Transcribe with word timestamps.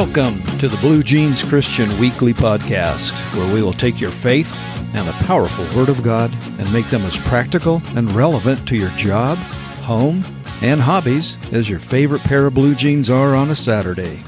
Welcome 0.00 0.40
to 0.60 0.66
the 0.66 0.78
Blue 0.78 1.02
Jeans 1.02 1.42
Christian 1.42 1.90
Weekly 1.98 2.32
Podcast, 2.32 3.12
where 3.36 3.54
we 3.54 3.62
will 3.62 3.74
take 3.74 4.00
your 4.00 4.10
faith 4.10 4.50
and 4.94 5.06
the 5.06 5.12
powerful 5.26 5.66
Word 5.76 5.90
of 5.90 6.02
God 6.02 6.32
and 6.58 6.72
make 6.72 6.88
them 6.88 7.02
as 7.02 7.18
practical 7.18 7.82
and 7.96 8.10
relevant 8.12 8.66
to 8.68 8.78
your 8.78 8.88
job, 8.92 9.36
home, 9.82 10.24
and 10.62 10.80
hobbies 10.80 11.36
as 11.52 11.68
your 11.68 11.80
favorite 11.80 12.22
pair 12.22 12.46
of 12.46 12.54
blue 12.54 12.74
jeans 12.74 13.10
are 13.10 13.34
on 13.34 13.50
a 13.50 13.54
Saturday. 13.54 14.22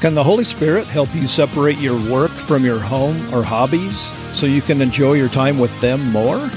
Can 0.00 0.14
the 0.14 0.22
Holy 0.22 0.44
Spirit 0.44 0.86
help 0.86 1.12
you 1.16 1.26
separate 1.26 1.78
your 1.78 2.00
work 2.08 2.30
from 2.30 2.64
your 2.64 2.78
home 2.78 3.34
or 3.34 3.42
hobbies 3.42 4.12
so 4.30 4.46
you 4.46 4.62
can 4.62 4.80
enjoy 4.80 5.14
your 5.14 5.28
time 5.28 5.58
with 5.58 5.80
them 5.80 6.12
more? 6.12 6.48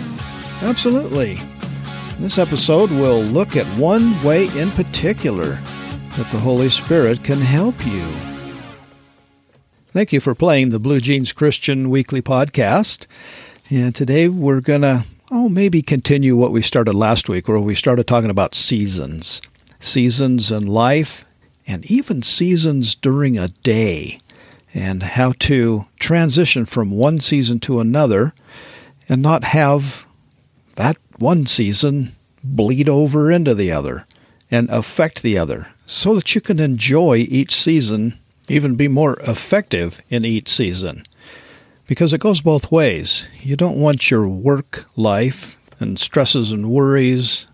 Absolutely. 0.62 1.42
This 2.20 2.38
episode 2.38 2.92
will 2.92 3.24
look 3.24 3.56
at 3.56 3.66
one 3.76 4.24
way 4.24 4.50
in 4.56 4.70
particular 4.70 5.58
that 6.18 6.30
the 6.32 6.40
Holy 6.40 6.70
Spirit 6.70 7.24
can 7.24 7.40
help 7.40 7.86
you. 7.86 8.06
Thank 9.92 10.12
you 10.14 10.20
for 10.20 10.36
playing 10.36 10.70
the 10.70 10.80
Blue 10.80 11.00
Jeans 11.00 11.32
Christian 11.32 11.90
Weekly 11.90 12.22
Podcast. 12.22 13.06
And 13.70 13.94
today 13.94 14.28
we're 14.28 14.62
going 14.62 14.82
to, 14.82 15.06
oh, 15.32 15.50
maybe 15.50 15.82
continue 15.82 16.36
what 16.36 16.52
we 16.52 16.62
started 16.62 16.94
last 16.94 17.30
week, 17.30 17.48
where 17.48 17.60
we 17.60 17.76
started 17.76 18.08
talking 18.08 18.30
about 18.30 18.56
seasons. 18.56 19.42
Seasons 19.80 20.52
in 20.52 20.68
life, 20.68 21.24
and 21.66 21.86
even 21.90 22.22
seasons 22.22 22.96
during 22.96 23.38
a 23.38 23.48
day, 23.48 24.20
and 24.74 25.04
how 25.04 25.34
to 25.40 25.86
transition 26.00 26.66
from 26.66 26.92
one 26.92 27.20
season 27.20 27.60
to 27.62 27.80
another 27.80 28.34
and 29.08 29.22
not 29.22 29.44
have 29.46 30.06
that 30.76 30.98
one 31.18 31.46
season 31.46 32.16
bleed 32.44 32.88
over 32.88 33.32
into 33.32 33.54
the 33.56 33.72
other 33.72 34.06
and 34.52 34.70
affect 34.70 35.22
the 35.22 35.38
other 35.38 35.68
so 35.90 36.14
that 36.14 36.36
you 36.36 36.40
can 36.40 36.60
enjoy 36.60 37.18
each 37.18 37.52
season, 37.52 38.20
even 38.48 38.76
be 38.76 38.88
more 38.88 39.18
effective 39.22 40.04
in 40.08 40.24
each 40.24 40.48
season. 40.48 41.04
Because 41.88 42.14
it 42.14 42.22
goes 42.22 42.42
both 42.42 42.72
ways. 42.72 43.28
You 43.42 43.56
don't 43.56 43.80
want 43.80 44.12
your 44.12 44.28
work 44.28 44.86
life 44.96 45.58
and 45.80 45.98
stresses 45.98 46.52
and 46.52 46.70
worries 46.70 47.48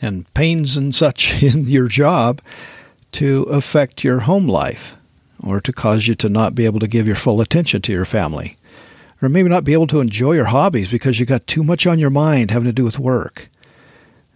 and 0.00 0.32
pains 0.32 0.78
and 0.78 0.94
such 0.94 1.42
in 1.42 1.64
your 1.66 1.88
job 1.88 2.40
to 3.12 3.42
affect 3.42 4.02
your 4.02 4.20
home 4.20 4.48
life 4.48 4.94
or 5.42 5.60
to 5.60 5.70
cause 5.70 6.08
you 6.08 6.14
to 6.14 6.30
not 6.30 6.54
be 6.54 6.64
able 6.64 6.80
to 6.80 6.88
give 6.88 7.06
your 7.06 7.16
full 7.16 7.42
attention 7.42 7.82
to 7.82 7.92
your 7.92 8.06
family 8.06 8.56
or 9.20 9.28
maybe 9.28 9.50
not 9.50 9.62
be 9.62 9.74
able 9.74 9.88
to 9.88 10.00
enjoy 10.00 10.32
your 10.32 10.46
hobbies 10.46 10.88
because 10.88 11.20
you 11.20 11.26
got 11.26 11.46
too 11.46 11.62
much 11.62 11.86
on 11.86 11.98
your 11.98 12.08
mind 12.08 12.50
having 12.50 12.66
to 12.66 12.72
do 12.72 12.84
with 12.84 12.98
work. 12.98 13.50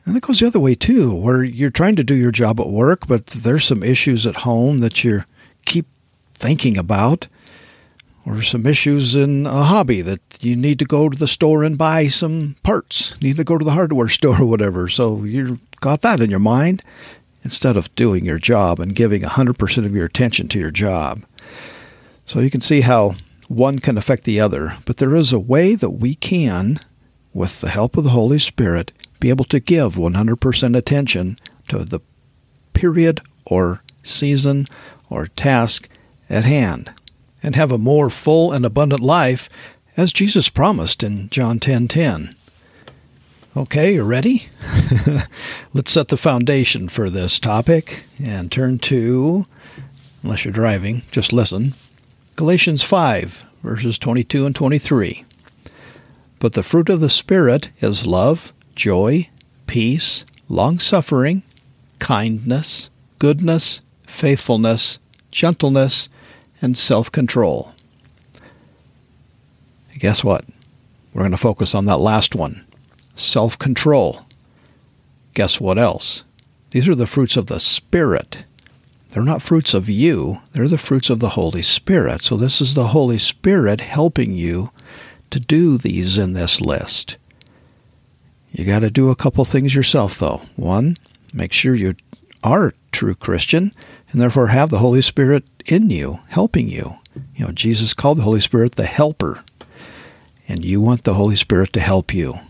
And 0.09 0.17
it 0.17 0.23
goes 0.23 0.41
the 0.41 0.47
other 0.47 0.59
way 0.59 0.75
too, 0.75 1.15
where 1.15 1.45
you're 1.45 1.69
trying 1.69 1.95
to 1.97 2.03
do 2.03 2.15
your 2.15 2.31
job 2.31 2.59
at 2.61 2.71
work, 2.71 3.07
but 3.07 3.27
there's 3.27 3.67
some 3.67 3.83
issues 3.83 4.25
at 4.25 4.37
home 4.37 4.79
that 4.79 5.05
you 5.05 5.25
keep 5.67 5.87
thinking 6.33 6.79
about, 6.79 7.29
or 8.25 8.41
some 8.41 8.65
issues 8.65 9.15
in 9.15 9.45
a 9.45 9.65
hobby 9.65 10.01
that 10.01 10.23
you 10.41 10.57
need 10.57 10.79
to 10.79 10.87
go 10.87 11.11
to 11.11 11.19
the 11.19 11.29
store 11.29 11.63
and 11.63 11.77
buy 11.77 12.09
some 12.09 12.57
parts, 12.63 13.13
you 13.21 13.29
need 13.29 13.37
to 13.37 13.45
go 13.45 13.59
to 13.59 13.65
the 13.67 13.73
hardware 13.73 14.09
store 14.09 14.41
or 14.41 14.47
whatever. 14.47 14.89
So 14.89 15.25
you've 15.25 15.61
got 15.83 16.01
that 16.01 16.21
in 16.21 16.31
your 16.31 16.39
mind 16.39 16.83
instead 17.45 17.77
of 17.77 17.95
doing 17.95 18.25
your 18.25 18.39
job 18.39 18.81
and 18.81 18.95
giving 18.95 19.21
100% 19.21 19.85
of 19.85 19.95
your 19.95 20.07
attention 20.07 20.49
to 20.49 20.59
your 20.59 20.71
job. 20.71 21.23
So 22.25 22.41
you 22.41 22.49
can 22.49 22.63
see 22.63 22.81
how 22.81 23.17
one 23.49 23.79
can 23.79 23.99
affect 23.99 24.25
the 24.25 24.41
other, 24.41 24.79
but 24.87 24.97
there 24.97 25.15
is 25.15 25.35
a 25.35 25.39
way 25.39 25.75
that 25.75 25.91
we 25.91 26.15
can, 26.15 26.81
with 27.35 27.61
the 27.61 27.69
help 27.69 27.99
of 27.99 28.05
the 28.05 28.11
Holy 28.11 28.39
Spirit, 28.39 28.91
be 29.21 29.31
able 29.31 29.45
to 29.47 29.61
give 29.61 29.95
100% 29.95 30.77
attention 30.77 31.39
to 31.69 31.85
the 31.85 32.01
period 32.73 33.21
or 33.45 33.83
season 34.03 34.67
or 35.11 35.27
task 35.29 35.89
at 36.31 36.45
hand 36.45 36.93
and 37.43 37.57
have 37.57 37.73
a 37.73 37.79
more 37.79 38.11
full 38.11 38.53
and 38.53 38.65
abundant 38.65 39.01
life 39.01 39.49
as 39.97 40.13
Jesus 40.13 40.49
promised 40.49 41.03
in 41.03 41.29
John 41.31 41.59
10:10. 41.59 41.89
10, 41.89 41.89
10. 41.89 42.35
Okay, 43.57 43.95
you 43.95 44.03
ready? 44.05 44.49
Let's 45.73 45.91
set 45.91 46.09
the 46.09 46.17
foundation 46.17 46.89
for 46.89 47.11
this 47.11 47.41
topic 47.41 48.05
and 48.23 48.53
turn 48.53 48.79
to 48.81 49.47
unless 50.23 50.45
you're 50.45 50.53
driving, 50.53 51.03
just 51.11 51.33
listen. 51.33 51.75
Galatians 52.37 52.83
5 52.83 53.45
verses 53.63 53.99
22 53.99 54.47
and 54.47 54.55
23. 54.55 55.25
But 56.39 56.53
the 56.53 56.63
fruit 56.63 56.89
of 56.89 57.01
the 57.01 57.11
spirit 57.11 57.71
is 57.81 58.07
love, 58.07 58.53
joy, 58.79 59.29
peace, 59.67 60.25
long 60.49 60.79
suffering, 60.79 61.43
kindness, 61.99 62.89
goodness, 63.19 63.81
faithfulness, 64.07 65.01
gentleness, 65.33 66.09
and 66.63 66.77
self 66.77 67.11
control. 67.11 67.75
Guess 69.99 70.23
what? 70.23 70.45
We're 71.13 71.23
going 71.23 71.33
to 71.33 71.37
focus 71.37 71.75
on 71.75 71.87
that 71.87 71.99
last 71.99 72.37
one 72.37 72.65
self 73.17 73.59
control. 73.59 74.25
Guess 75.35 75.61
what 75.61 75.77
else? 75.77 76.23
These 76.71 76.89
are 76.89 76.95
the 76.95 77.07
fruits 77.07 77.37
of 77.37 77.47
the 77.47 77.59
Spirit. 77.59 78.45
They're 79.11 79.25
not 79.25 79.43
fruits 79.43 79.75
of 79.75 79.89
you, 79.89 80.39
they're 80.53 80.69
the 80.69 80.79
fruits 80.79 81.11
of 81.11 81.19
the 81.19 81.31
Holy 81.31 81.63
Spirit. 81.63 82.23
So, 82.23 82.37
this 82.37 82.61
is 82.61 82.75
the 82.75 82.89
Holy 82.89 83.19
Spirit 83.19 83.81
helping 83.81 84.35
you 84.37 84.71
to 85.31 85.41
do 85.41 85.79
these 85.79 86.17
in 86.17 86.35
this 86.35 86.61
list. 86.61 87.17
You 88.51 88.65
got 88.65 88.81
to 88.81 88.91
do 88.91 89.11
a 89.11 89.17
couple 89.17 89.45
things 89.45 89.75
yourself, 89.75 90.19
though. 90.19 90.43
One, 90.57 90.97
make 91.33 91.53
sure 91.53 91.75
you 91.75 91.95
are 92.43 92.69
a 92.69 92.73
true 92.93 93.15
Christian 93.15 93.73
and 94.11 94.21
therefore 94.21 94.49
have 94.49 94.71
the 94.71 94.79
Holy 94.79 95.03
Spirit 95.03 95.45
in 95.67 95.91
you, 95.91 96.21
helping 96.29 96.69
you. 96.69 96.97
You 97.37 97.47
know, 97.47 97.53
Jesus 97.53 97.95
called 97.95 98.19
the 98.19 98.23
Holy 98.23 98.41
Spirit 98.41 98.77
the 98.77 98.87
helper, 98.87 99.43
and 100.49 100.65
you 100.65 100.81
want 100.81 101.05
the 101.05 101.15
Holy 101.15 101.37
Spirit 101.37 101.73
to 101.75 101.81
help 101.81 102.15
you 102.15 102.41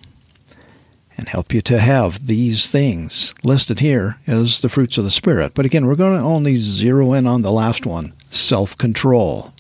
and 1.16 1.28
help 1.28 1.52
you 1.52 1.60
to 1.62 1.80
have 1.80 2.28
these 2.28 2.70
things 2.70 3.34
listed 3.42 3.80
here 3.80 4.18
as 4.26 4.60
the 4.60 4.68
fruits 4.68 4.98
of 4.98 5.04
the 5.04 5.10
Spirit. 5.10 5.52
But 5.52 5.66
again, 5.66 5.86
we're 5.86 5.96
going 5.96 6.16
to 6.16 6.24
only 6.24 6.58
zero 6.58 7.12
in 7.12 7.26
on 7.26 7.42
the 7.42 7.50
last 7.50 7.86
one 7.86 8.12
self 8.30 8.78
control. 8.78 9.52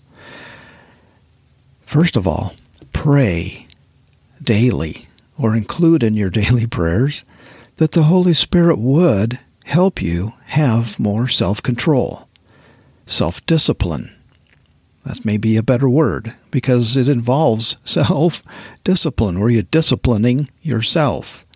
First 1.84 2.16
of 2.16 2.28
all, 2.28 2.54
pray 2.92 3.66
daily 4.42 5.07
or 5.38 5.56
include 5.56 6.02
in 6.02 6.14
your 6.14 6.30
daily 6.42 6.66
prayers 6.66 7.24
that 7.76 7.92
the 7.92 8.04
Holy 8.04 8.34
Spirit 8.34 8.78
would 8.78 9.38
help 9.64 10.02
you 10.02 10.32
have 10.46 10.98
more 10.98 11.28
self 11.28 11.62
control, 11.62 12.28
self 13.06 13.44
discipline. 13.46 14.14
That 15.04 15.24
may 15.24 15.36
be 15.36 15.56
a 15.56 15.62
better 15.62 15.88
word 15.88 16.34
because 16.50 16.96
it 16.96 17.08
involves 17.08 17.76
self 17.84 18.42
discipline, 18.84 19.38
where 19.40 19.48
you're 19.48 19.62
disciplining 19.62 20.50
yourself. 20.60 21.46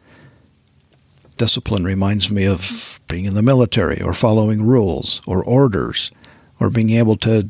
Discipline 1.37 1.85
reminds 1.85 2.31
me 2.31 2.47
of 2.47 3.01
being 3.09 3.25
in 3.25 3.35
the 3.35 3.43
military 3.43 4.01
or 4.01 4.13
following 4.13 4.63
rules 4.63 5.21
or 5.27 5.43
orders 5.43 6.13
or 6.61 6.71
being 6.71 6.91
able 6.91 7.17
to 7.17 7.49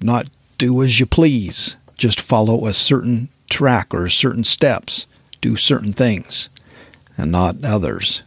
not 0.00 0.28
do 0.56 0.82
as 0.82 1.00
you 1.00 1.06
please, 1.06 1.76
just 1.96 2.20
follow 2.20 2.66
a 2.66 2.72
certain 2.72 3.28
track 3.50 3.92
or 3.92 4.08
certain 4.08 4.44
steps 4.44 5.06
do 5.44 5.56
certain 5.56 5.92
things 5.92 6.48
and 7.18 7.30
not 7.30 7.62
others. 7.62 8.22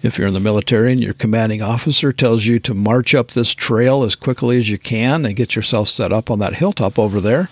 If 0.00 0.16
you're 0.16 0.28
in 0.28 0.34
the 0.34 0.38
military 0.38 0.92
and 0.92 1.02
your 1.02 1.12
commanding 1.12 1.60
officer 1.60 2.12
tells 2.12 2.46
you 2.46 2.60
to 2.60 2.72
march 2.72 3.16
up 3.16 3.32
this 3.32 3.52
trail 3.52 4.04
as 4.04 4.14
quickly 4.14 4.56
as 4.56 4.70
you 4.70 4.78
can 4.78 5.26
and 5.26 5.34
get 5.34 5.56
yourself 5.56 5.88
set 5.88 6.12
up 6.12 6.30
on 6.30 6.38
that 6.38 6.54
hilltop 6.54 7.00
over 7.00 7.20
there, 7.20 7.50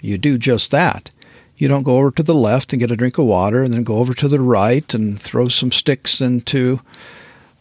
you 0.00 0.16
do 0.16 0.38
just 0.38 0.70
that. 0.70 1.10
You 1.56 1.66
don't 1.66 1.82
go 1.82 1.98
over 1.98 2.12
to 2.12 2.22
the 2.22 2.32
left 2.32 2.72
and 2.72 2.78
get 2.78 2.92
a 2.92 2.96
drink 2.96 3.18
of 3.18 3.26
water 3.26 3.64
and 3.64 3.74
then 3.74 3.82
go 3.82 3.96
over 3.96 4.14
to 4.14 4.28
the 4.28 4.40
right 4.40 4.94
and 4.94 5.20
throw 5.20 5.48
some 5.48 5.72
sticks 5.72 6.20
into 6.20 6.80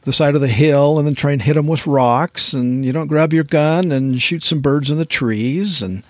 the 0.03 0.13
side 0.13 0.35
of 0.35 0.41
the 0.41 0.47
hill 0.47 0.99
and 0.99 1.07
then 1.07 1.15
try 1.15 1.31
and 1.31 1.41
hit 1.41 1.55
them 1.55 1.65
with 1.65 1.87
rocks 1.87 2.53
and 2.53 2.85
you 2.85 2.93
don't 2.93 3.07
grab 3.07 3.33
your 3.33 3.43
gun 3.43 3.91
and 3.91 4.21
shoot 4.21 4.43
some 4.43 4.61
birds 4.61 4.91
in 4.91 4.99
the 4.99 5.05
trees 5.05 5.81
and 5.81 6.03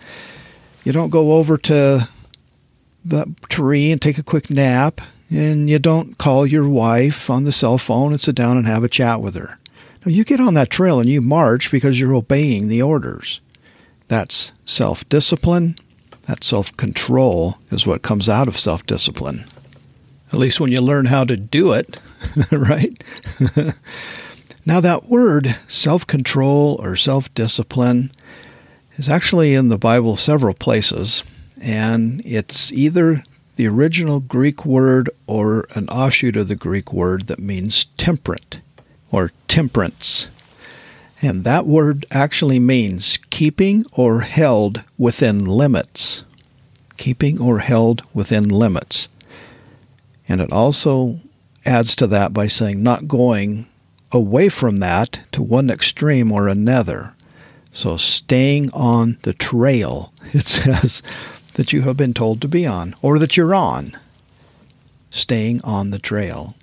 you 0.83 0.91
don't 0.91 1.11
go 1.11 1.31
over 1.31 1.57
to 1.57 2.09
the 3.03 3.33
tree 3.49 3.91
and 3.91 4.01
take 4.01 4.17
a 4.17 4.23
quick 4.23 4.49
nap, 4.49 5.01
and 5.29 5.69
you 5.69 5.79
don't 5.79 6.17
call 6.17 6.45
your 6.45 6.67
wife 6.67 7.29
on 7.29 7.43
the 7.43 7.51
cell 7.51 7.77
phone 7.77 8.11
and 8.11 8.21
sit 8.21 8.35
down 8.35 8.57
and 8.57 8.67
have 8.67 8.83
a 8.83 8.89
chat 8.89 9.21
with 9.21 9.35
her. 9.35 9.57
Now, 10.05 10.11
you 10.11 10.23
get 10.23 10.39
on 10.39 10.53
that 10.53 10.69
trail 10.69 10.99
and 10.99 11.09
you 11.09 11.21
march 11.21 11.71
because 11.71 11.99
you're 11.99 12.13
obeying 12.13 12.67
the 12.67 12.81
orders. 12.81 13.41
That's 14.07 14.51
self 14.65 15.07
discipline. 15.09 15.77
That 16.25 16.43
self 16.43 16.75
control 16.77 17.57
is 17.69 17.85
what 17.85 18.01
comes 18.01 18.29
out 18.29 18.47
of 18.47 18.57
self 18.57 18.85
discipline. 18.85 19.45
At 20.31 20.39
least 20.39 20.59
when 20.59 20.71
you 20.71 20.81
learn 20.81 21.05
how 21.07 21.23
to 21.25 21.35
do 21.35 21.73
it, 21.73 21.97
right? 22.51 23.03
now, 24.65 24.79
that 24.79 25.05
word, 25.05 25.57
self 25.67 26.07
control 26.07 26.79
or 26.81 26.95
self 26.95 27.33
discipline, 27.33 28.11
is 28.95 29.09
actually 29.09 29.53
in 29.53 29.69
the 29.69 29.77
Bible 29.77 30.17
several 30.17 30.53
places 30.53 31.23
and 31.61 32.21
it's 32.25 32.71
either 32.71 33.23
the 33.56 33.67
original 33.67 34.19
Greek 34.19 34.65
word 34.65 35.09
or 35.27 35.65
an 35.75 35.89
offshoot 35.89 36.38
of 36.38 36.47
the 36.47 36.56
Greek 36.56 36.94
word 36.94 37.27
that 37.27 37.39
means 37.39 37.85
temperate 37.97 38.61
or 39.11 39.31
temperance. 39.47 40.29
And 41.21 41.44
that 41.44 41.65
word 41.65 42.06
actually 42.11 42.59
means 42.59 43.17
keeping 43.29 43.85
or 43.91 44.21
held 44.21 44.83
within 44.97 45.44
limits. 45.44 46.23
Keeping 46.95 47.41
or 47.41 47.59
held 47.59 48.03
within 48.13 48.47
limits. 48.47 49.09
And 50.27 50.39
it 50.39 50.51
also 50.51 51.19
adds 51.65 51.95
to 51.97 52.07
that 52.07 52.33
by 52.33 52.47
saying 52.47 52.81
not 52.81 53.07
going 53.07 53.67
away 54.11 54.50
from 54.50 54.77
that 54.77 55.21
to 55.33 55.44
one 55.44 55.69
extreme 55.69 56.31
or 56.31 56.47
another. 56.47 57.13
So 57.73 57.97
staying 57.97 58.71
on 58.71 59.17
the 59.23 59.33
trail, 59.33 60.13
it 60.33 60.47
says, 60.47 61.03
that 61.59 61.73
you 61.73 61.81
have 61.81 61.97
been 61.97 62.13
told 62.13 62.39
to 62.39 62.47
be 62.47 62.65
on 62.65 62.95
or 63.01 63.19
that 63.19 63.35
you're 63.35 63.53
on. 63.53 63.91
Staying 65.09 65.59
on 65.65 65.91
the 65.91 66.00
trail. 66.00 66.56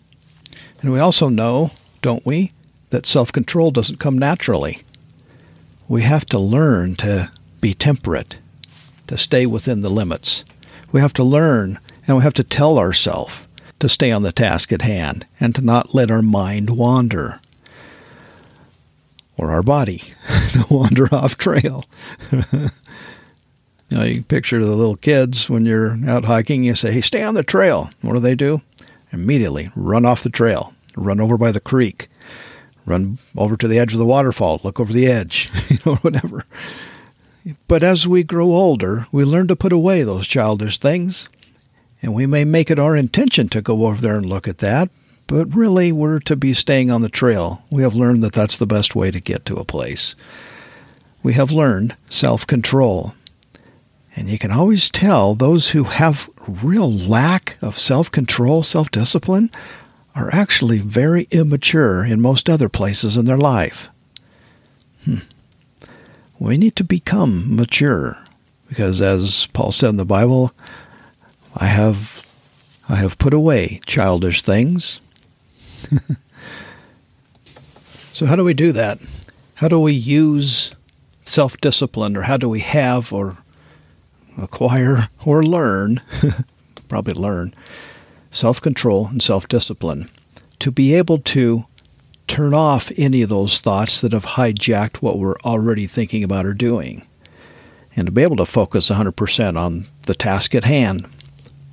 And 0.81 0.91
we 0.91 0.99
also 0.99 1.29
know, 1.29 1.73
don't 2.01 2.25
we, 2.25 2.53
that 2.89 3.05
self 3.05 3.31
control 3.31 3.71
doesn't 3.71 3.99
come 3.99 4.19
naturally. 4.19 4.81
We 5.87 6.01
have 6.01 6.25
to 6.27 6.39
learn 6.39 6.97
to 6.97 7.31
be 7.61 7.75
temperate, 7.75 8.37
to 9.09 9.19
stay 9.19 9.45
within 9.45 9.83
the 9.83 9.91
limits. 9.91 10.47
We 10.93 11.03
have 11.03 11.13
to 11.13 11.23
learn 11.23 11.79
and 12.09 12.17
we 12.17 12.23
have 12.23 12.33
to 12.33 12.43
tell 12.43 12.79
ourselves 12.79 13.43
to 13.81 13.91
stay 13.91 14.11
on 14.11 14.23
the 14.23 14.33
task 14.33 14.73
at 14.73 14.81
hand 14.81 15.27
and 15.39 15.55
to 15.57 15.61
not 15.61 15.95
let 15.95 16.11
our 16.11 16.23
mind 16.23 16.71
wander 16.71 17.41
or 19.37 19.51
our 19.51 19.63
body 19.63 20.15
wander 20.71 21.15
off 21.15 21.37
trail. 21.37 21.85
you 23.89 23.97
know, 23.97 24.05
you 24.05 24.23
picture 24.23 24.65
the 24.65 24.75
little 24.75 24.97
kids 24.97 25.49
when 25.49 25.65
you're 25.65 25.97
out 26.07 26.25
hiking, 26.25 26.65
you 26.65 26.75
say, 26.75 26.93
hey, 26.93 27.01
stay 27.01 27.23
on 27.23 27.35
the 27.35 27.43
trail. 27.43 27.91
What 28.01 28.15
do 28.15 28.21
they 28.21 28.35
do? 28.35 28.63
Immediately 29.13 29.71
run 29.77 30.05
off 30.05 30.23
the 30.23 30.31
trail, 30.31 30.75
run 30.97 31.21
over 31.21 31.39
by 31.39 31.53
the 31.53 31.61
creek, 31.61 32.09
run 32.85 33.19
over 33.37 33.57
to 33.57 33.69
the 33.69 33.79
edge 33.79 33.93
of 33.93 33.99
the 33.99 34.07
waterfall, 34.07 34.61
look 34.65 34.81
over 34.81 34.93
the 34.93 35.07
edge, 35.07 35.51
you 35.69 35.79
know, 35.87 35.97
whatever. 35.97 36.45
But 37.69 37.83
as 37.83 38.09
we 38.09 38.25
grow 38.25 38.47
older, 38.47 39.07
we 39.13 39.25
learn 39.25 39.47
to 39.49 39.57
put 39.57 39.73
away 39.73 40.03
those 40.03 40.27
childish 40.27 40.79
things. 40.79 41.29
And 42.03 42.13
we 42.15 42.27
may 42.27 42.45
make 42.45 42.71
it 42.71 42.79
our 42.79 42.95
intention 42.97 43.49
to 43.51 43.63
go 43.63 43.87
over 43.87 44.01
there 44.01 44.17
and 44.17 44.27
look 44.27 44.47
at 44.47 44.59
that, 44.59 44.91
but 45.27 45.55
really 45.55 45.93
we're 45.93 46.21
to 46.21 46.37
be 46.37 46.53
staying 46.53 46.91
on 46.91 47.01
the 47.01 47.09
trail. 47.09 47.63
We 47.71 47.83
have 47.83 47.95
learned 47.95 48.23
that 48.23 48.33
that's 48.33 48.59
the 48.59 48.67
best 48.67 48.95
way 48.95 49.11
to 49.11 49.21
get 49.21 49.45
to 49.47 49.57
a 49.57 49.65
place. 49.65 50.15
We 51.23 51.33
have 51.33 51.51
learned 51.51 51.97
self 52.09 52.47
control. 52.47 53.15
And 54.17 54.29
you 54.31 54.39
can 54.39 54.51
always 54.51 54.91
tell 54.91 55.35
those 55.35 55.71
who 55.71 55.85
have 55.85 56.29
real 56.49 56.91
lack 56.91 57.59
of 57.61 57.79
self 57.79 58.11
control, 58.11 58.63
self 58.63 58.91
discipline, 58.91 59.51
are 60.15 60.31
actually 60.33 60.79
very 60.79 61.29
immature 61.31 62.05
in 62.05 62.21
most 62.21 62.49
other 62.49 62.71
places 62.71 63.17
in 63.17 63.27
their 63.27 63.37
life. 63.37 63.89
Hmm. 65.05 65.19
We 66.39 66.57
need 66.57 66.75
to 66.77 66.85
become 66.85 67.55
mature 67.55 68.19
because, 68.69 69.01
as 69.01 69.47
Paul 69.53 69.71
said 69.71 69.91
in 69.91 69.97
the 69.97 70.05
Bible, 70.05 70.53
I 71.55 71.67
have 71.67 72.27
I 72.89 72.97
have 72.97 73.19
put 73.19 73.35
away 73.35 73.81
childish 73.87 74.43
things 74.43 75.01
so, 78.13 78.27
how 78.27 78.37
do 78.37 78.45
we 78.45 78.55
do 78.55 78.73
that? 78.73 78.99
How 79.55 79.69
do 79.69 79.79
we 79.81 79.93
use 79.93 80.73
self 81.25 81.57
discipline, 81.59 82.17
or 82.17 82.23
how 82.23 82.37
do 82.37 82.49
we 82.49 82.61
have, 82.61 83.13
or 83.13 83.37
acquire, 84.37 85.09
or 85.25 85.43
learn, 85.43 86.01
probably 86.89 87.15
learn, 87.15 87.55
self 88.31 88.61
control 88.61 89.07
and 89.07 89.23
self 89.23 89.49
discipline 89.49 90.11
to 90.59 90.71
be 90.71 90.95
able 90.95 91.19
to 91.19 91.67
turn 92.27 92.55
off 92.55 92.91
any 92.97 93.23
of 93.23 93.29
those 93.29 93.61
thoughts 93.61 94.01
that 94.01 94.13
have 94.13 94.25
hijacked 94.25 94.97
what 94.97 95.19
we're 95.19 95.39
already 95.45 95.87
thinking 95.87 96.25
about 96.25 96.47
or 96.47 96.55
doing, 96.55 97.07
and 97.95 98.07
to 98.07 98.13
be 98.13 98.23
able 98.23 98.37
to 98.37 98.47
focus 98.47 98.91
100% 98.91 99.57
on 99.57 99.87
the 100.03 100.15
task 100.15 100.55
at 100.55 100.65
hand 100.65 101.09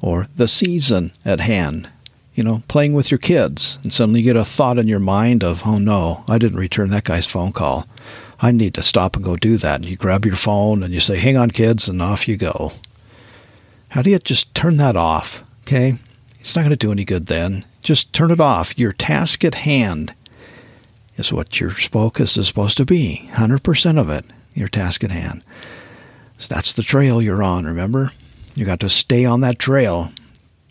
or 0.02 0.28
the 0.36 0.48
season 0.48 1.12
at 1.26 1.40
hand 1.40 1.90
you 2.36 2.44
know, 2.44 2.64
playing 2.68 2.94
with 2.94 3.12
your 3.12 3.18
kids, 3.20 3.78
and 3.84 3.94
suddenly 3.94 4.22
you 4.22 4.26
get 4.26 4.36
a 4.36 4.46
thought 4.46 4.80
in 4.80 4.88
your 4.88 5.00
mind 5.00 5.44
of, 5.44 5.66
oh 5.66 5.78
no, 5.78 6.24
I 6.28 6.38
didn't 6.38 6.58
return 6.60 6.90
that 6.90 7.04
guy's 7.04 7.28
phone 7.28 7.52
call. 7.52 7.88
I 8.44 8.52
need 8.52 8.74
to 8.74 8.84
stop 8.84 9.16
and 9.16 9.24
go 9.24 9.38
do 9.38 9.56
that. 9.56 9.78
And 9.78 9.86
you 9.86 9.96
grab 9.96 10.26
your 10.26 10.36
phone 10.36 10.84
and 10.84 10.94
you 10.94 11.00
say, 11.00 11.18
hang 11.18 11.38
on, 11.38 11.50
kids, 11.52 11.88
and 11.88 12.02
off 12.02 12.28
you 12.28 12.36
go. 12.36 12.74
How 13.88 14.02
do 14.02 14.10
you 14.10 14.20
just 14.20 14.54
turn 14.54 14.76
that 14.78 14.98
off? 14.98 15.42
Okay? 15.62 15.98
It's 16.42 16.54
not 16.54 16.64
going 16.64 16.72
to 16.72 16.76
do 16.76 16.92
any 16.92 17.06
good 17.06 17.28
then. 17.28 17.64
Just 17.82 18.12
turn 18.12 18.32
it 18.32 18.42
off. 18.42 18.78
Your 18.78 18.92
task 18.92 19.46
at 19.46 19.56
hand 19.56 20.14
is 21.16 21.32
what 21.32 21.62
your 21.62 21.70
focus 21.70 22.36
is 22.36 22.46
supposed 22.48 22.76
to 22.76 22.86
be 22.86 23.30
100% 23.32 23.98
of 23.98 24.10
it, 24.10 24.26
your 24.54 24.68
task 24.68 25.06
at 25.06 25.12
hand. 25.12 25.42
So 26.38 26.54
that's 26.54 26.74
the 26.74 26.84
trail 26.84 27.22
you're 27.22 27.44
on, 27.44 27.66
remember? 27.66 28.12
You 28.56 28.66
got 28.66 28.82
to 28.82 28.90
stay 28.90 29.24
on 29.24 29.40
that 29.40 29.58
trail. 29.58 30.12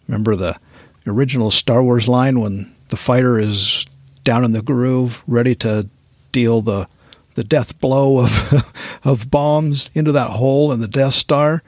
Remember 0.08 0.36
the 0.36 0.58
original 1.06 1.50
Star 1.50 1.82
Wars 1.82 2.06
line 2.06 2.38
when 2.38 2.70
the 2.90 2.98
fighter 2.98 3.38
is 3.38 3.86
down 4.24 4.44
in 4.44 4.52
the 4.52 4.60
groove, 4.60 5.22
ready 5.26 5.54
to 5.54 5.88
deal 6.32 6.60
the 6.60 6.86
the 7.34 7.44
death 7.44 7.78
blow 7.80 8.24
of 8.24 8.72
of 9.04 9.30
bombs 9.30 9.90
into 9.94 10.12
that 10.12 10.30
hole 10.30 10.72
in 10.72 10.80
the 10.80 10.88
Death 10.88 11.14
Star, 11.14 11.62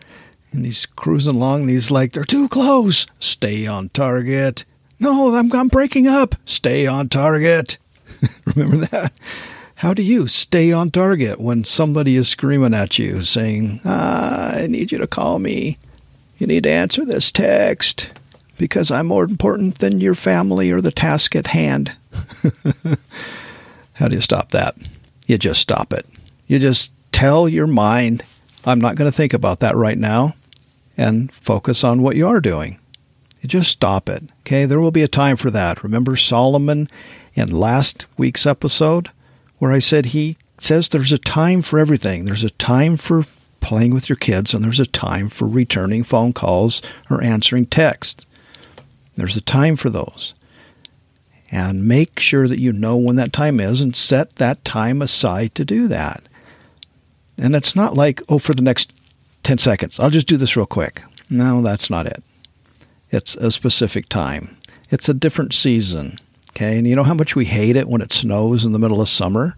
and 0.52 0.64
he's 0.64 0.86
cruising 0.86 1.34
along, 1.34 1.62
and 1.62 1.70
he's 1.70 1.90
like, 1.90 2.12
"They're 2.12 2.24
too 2.24 2.48
close. 2.48 3.06
Stay 3.18 3.66
on 3.66 3.88
target." 3.90 4.64
No, 4.98 5.34
I'm 5.34 5.52
I'm 5.52 5.68
breaking 5.68 6.06
up. 6.06 6.34
Stay 6.44 6.86
on 6.86 7.08
target. 7.08 7.78
Remember 8.54 8.86
that? 8.86 9.12
How 9.76 9.92
do 9.92 10.02
you 10.02 10.28
stay 10.28 10.72
on 10.72 10.90
target 10.90 11.40
when 11.40 11.64
somebody 11.64 12.16
is 12.16 12.28
screaming 12.28 12.74
at 12.74 12.98
you, 12.98 13.22
saying, 13.22 13.80
ah, 13.84 14.56
"I 14.56 14.66
need 14.66 14.92
you 14.92 14.98
to 14.98 15.06
call 15.06 15.38
me. 15.38 15.78
You 16.38 16.46
need 16.46 16.62
to 16.64 16.70
answer 16.70 17.04
this 17.04 17.30
text." 17.30 18.10
because 18.58 18.90
I'm 18.90 19.06
more 19.06 19.24
important 19.24 19.78
than 19.78 20.00
your 20.00 20.14
family 20.14 20.70
or 20.70 20.80
the 20.80 20.92
task 20.92 21.34
at 21.36 21.48
hand. 21.48 21.96
How 23.94 24.08
do 24.08 24.16
you 24.16 24.22
stop 24.22 24.50
that? 24.50 24.76
You 25.26 25.38
just 25.38 25.60
stop 25.60 25.92
it. 25.92 26.06
You 26.46 26.58
just 26.58 26.92
tell 27.12 27.48
your 27.48 27.66
mind, 27.66 28.24
I'm 28.64 28.80
not 28.80 28.96
going 28.96 29.10
to 29.10 29.16
think 29.16 29.32
about 29.32 29.60
that 29.60 29.76
right 29.76 29.98
now, 29.98 30.34
and 30.96 31.32
focus 31.32 31.84
on 31.84 32.02
what 32.02 32.16
you 32.16 32.26
are 32.26 32.40
doing. 32.40 32.78
You 33.40 33.48
just 33.48 33.70
stop 33.70 34.08
it. 34.08 34.24
Okay, 34.40 34.64
there 34.64 34.80
will 34.80 34.90
be 34.90 35.02
a 35.02 35.08
time 35.08 35.36
for 35.36 35.50
that. 35.50 35.82
Remember 35.82 36.16
Solomon 36.16 36.88
in 37.34 37.50
last 37.50 38.06
week's 38.16 38.46
episode 38.46 39.10
where 39.58 39.72
I 39.72 39.78
said 39.78 40.06
he 40.06 40.36
says 40.58 40.88
there's 40.88 41.12
a 41.12 41.18
time 41.18 41.62
for 41.62 41.78
everything. 41.78 42.24
There's 42.24 42.44
a 42.44 42.50
time 42.50 42.96
for 42.96 43.26
playing 43.60 43.94
with 43.94 44.08
your 44.08 44.16
kids, 44.16 44.52
and 44.52 44.62
there's 44.62 44.80
a 44.80 44.86
time 44.86 45.28
for 45.28 45.46
returning 45.46 46.04
phone 46.04 46.32
calls 46.32 46.82
or 47.10 47.22
answering 47.22 47.66
texts. 47.66 48.24
There's 49.16 49.36
a 49.36 49.42
time 49.42 49.76
for 49.76 49.90
those. 49.90 50.34
And 51.54 51.86
make 51.86 52.18
sure 52.18 52.48
that 52.48 52.58
you 52.58 52.72
know 52.72 52.96
when 52.96 53.14
that 53.14 53.32
time 53.32 53.60
is 53.60 53.80
and 53.80 53.94
set 53.94 54.36
that 54.36 54.64
time 54.64 55.00
aside 55.00 55.54
to 55.54 55.64
do 55.64 55.86
that. 55.86 56.24
And 57.38 57.54
it's 57.54 57.76
not 57.76 57.94
like, 57.94 58.20
oh, 58.28 58.40
for 58.40 58.54
the 58.54 58.62
next 58.62 58.92
10 59.44 59.58
seconds, 59.58 60.00
I'll 60.00 60.10
just 60.10 60.26
do 60.26 60.36
this 60.36 60.56
real 60.56 60.66
quick. 60.66 61.02
No, 61.30 61.62
that's 61.62 61.88
not 61.88 62.08
it. 62.08 62.24
It's 63.10 63.36
a 63.36 63.52
specific 63.52 64.08
time, 64.08 64.56
it's 64.90 65.08
a 65.08 65.14
different 65.14 65.54
season. 65.54 66.18
Okay. 66.50 66.76
And 66.76 66.88
you 66.88 66.96
know 66.96 67.04
how 67.04 67.14
much 67.14 67.36
we 67.36 67.44
hate 67.44 67.76
it 67.76 67.86
when 67.86 68.02
it 68.02 68.10
snows 68.12 68.64
in 68.64 68.72
the 68.72 68.78
middle 68.80 69.00
of 69.00 69.08
summer? 69.08 69.56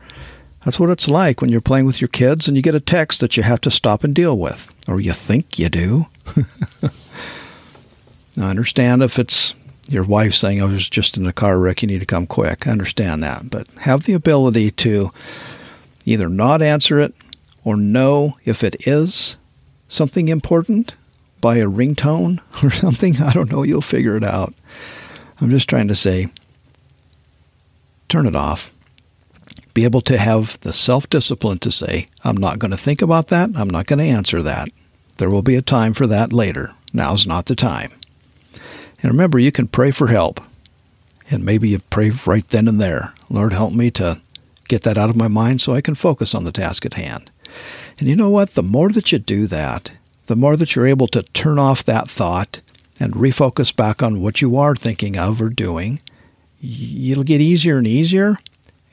That's 0.67 0.79
what 0.79 0.91
it's 0.91 1.09
like 1.09 1.41
when 1.41 1.49
you're 1.49 1.63
playing 1.63 1.87
with 1.87 2.03
your 2.03 2.09
kids 2.09 2.47
and 2.47 2.59
you 2.59 2.63
get 2.63 2.75
a 2.75 2.81
text 2.81 3.21
that 3.21 3.39
you 3.39 3.43
have 3.43 3.63
to 3.63 3.71
stop 3.71 4.05
and 4.05 4.15
deal 4.15 4.37
with, 4.37 4.71
or 4.87 5.01
you 5.01 5.15
think 5.15 5.59
you 5.59 5.71
do. 5.71 6.09
I 8.37 8.51
understand 8.51 9.03
if 9.03 9.19
it's 9.19 9.55
your 9.89 10.05
wife 10.05 10.35
saying, 10.35 10.61
oh, 10.61 10.69
I 10.69 10.73
was 10.73 10.89
just 10.89 11.17
in 11.17 11.27
a 11.27 11.33
car 11.33 11.59
wreck, 11.59 11.83
you 11.83 11.89
need 11.89 12.01
to 12.01 12.07
come 12.07 12.27
quick. 12.27 12.67
I 12.67 12.71
understand 12.71 13.23
that. 13.23 13.51
But 13.51 13.69
have 13.81 14.05
the 14.05 14.15
ability 14.15 14.71
to 14.73 15.13
either 16.05 16.29
not 16.29 16.63
answer 16.63 16.99
it 17.01 17.15
or 17.65 17.77
know 17.77 18.37
if 18.45 18.63
it 18.65 18.87
is 18.87 19.37
something 19.89 20.29
important 20.29 20.95
by 21.41 21.57
a 21.57 21.67
ringtone 21.67 22.41
or 22.63 22.71
something. 22.71 23.21
I 23.21 23.33
don't 23.33 23.51
know. 23.51 23.63
You'll 23.63 23.83
figure 23.83 24.17
it 24.17 24.25
out. 24.25 24.55
I'm 25.41 25.51
just 25.51 25.69
trying 25.69 25.89
to 25.89 25.97
say 25.97 26.29
turn 28.09 28.27
it 28.27 28.37
off. 28.37 28.73
Be 29.75 29.85
able 29.85 30.01
to 30.03 30.17
have 30.17 30.59
the 30.61 30.73
self 30.73 31.09
discipline 31.11 31.59
to 31.59 31.71
say, 31.71 32.09
I'm 32.25 32.37
not 32.37 32.59
going 32.59 32.71
to 32.71 32.77
think 32.77 33.03
about 33.03 33.29
that. 33.29 33.51
I'm 33.55 33.69
not 33.69 33.87
going 33.87 33.99
to 33.99 34.05
answer 34.05 34.43
that. 34.43 34.69
There 35.19 35.29
will 35.29 35.43
be 35.43 35.57
a 35.57 35.63
time 35.63 35.93
for 35.93 36.07
that 36.07 36.33
later. 36.33 36.75
Now's 36.93 37.27
not 37.27 37.47
the 37.47 37.57
time. 37.57 37.93
And 39.03 39.11
remember, 39.11 39.39
you 39.39 39.53
can 39.53 39.69
pray 39.69 39.91
for 39.91 40.09
help. 40.09 40.41
And 41.31 41.45
maybe 41.45 41.69
you 41.69 41.81
pray 41.91 42.11
right 42.25 42.49
then 42.49 42.69
and 42.69 42.81
there. 42.81 43.13
Lord, 43.29 43.53
help 43.53 43.73
me 43.73 43.91
to 43.93 44.21
get 44.69 44.83
that 44.83 44.99
out 44.99 45.11
of 45.11 45.17
my 45.17 45.29
mind 45.29 45.61
so 45.61 45.75
I 45.75 45.81
can 45.81 45.95
focus 45.95 46.35
on 46.35 46.45
the 46.45 46.53
task 46.53 46.87
at 46.87 46.95
hand. 46.95 47.31
And 47.99 48.09
you 48.09 48.17
know 48.17 48.31
what? 48.31 48.55
The 48.55 48.63
more 48.63 48.91
that 48.91 49.11
you 49.13 49.19
do 49.19 49.47
that, 49.47 49.93
the 50.27 50.37
more 50.37 50.57
that 50.57 50.75
you're 50.75 50.87
able 50.87 51.09
to 51.09 51.23
turn 51.23 51.59
off 51.59 51.85
that 51.85 52.09
thought 52.11 52.61
and 52.99 53.13
refocus 53.15 53.75
back 53.75 54.03
on 54.03 54.21
what 54.21 54.41
you 54.41 54.57
are 54.57 54.75
thinking 54.75 55.19
of 55.19 55.41
or 55.41 55.49
doing, 55.49 56.01
it'll 56.63 57.25
get 57.25 57.41
easier 57.41 57.79
and 57.79 57.87
easier. 57.87 58.37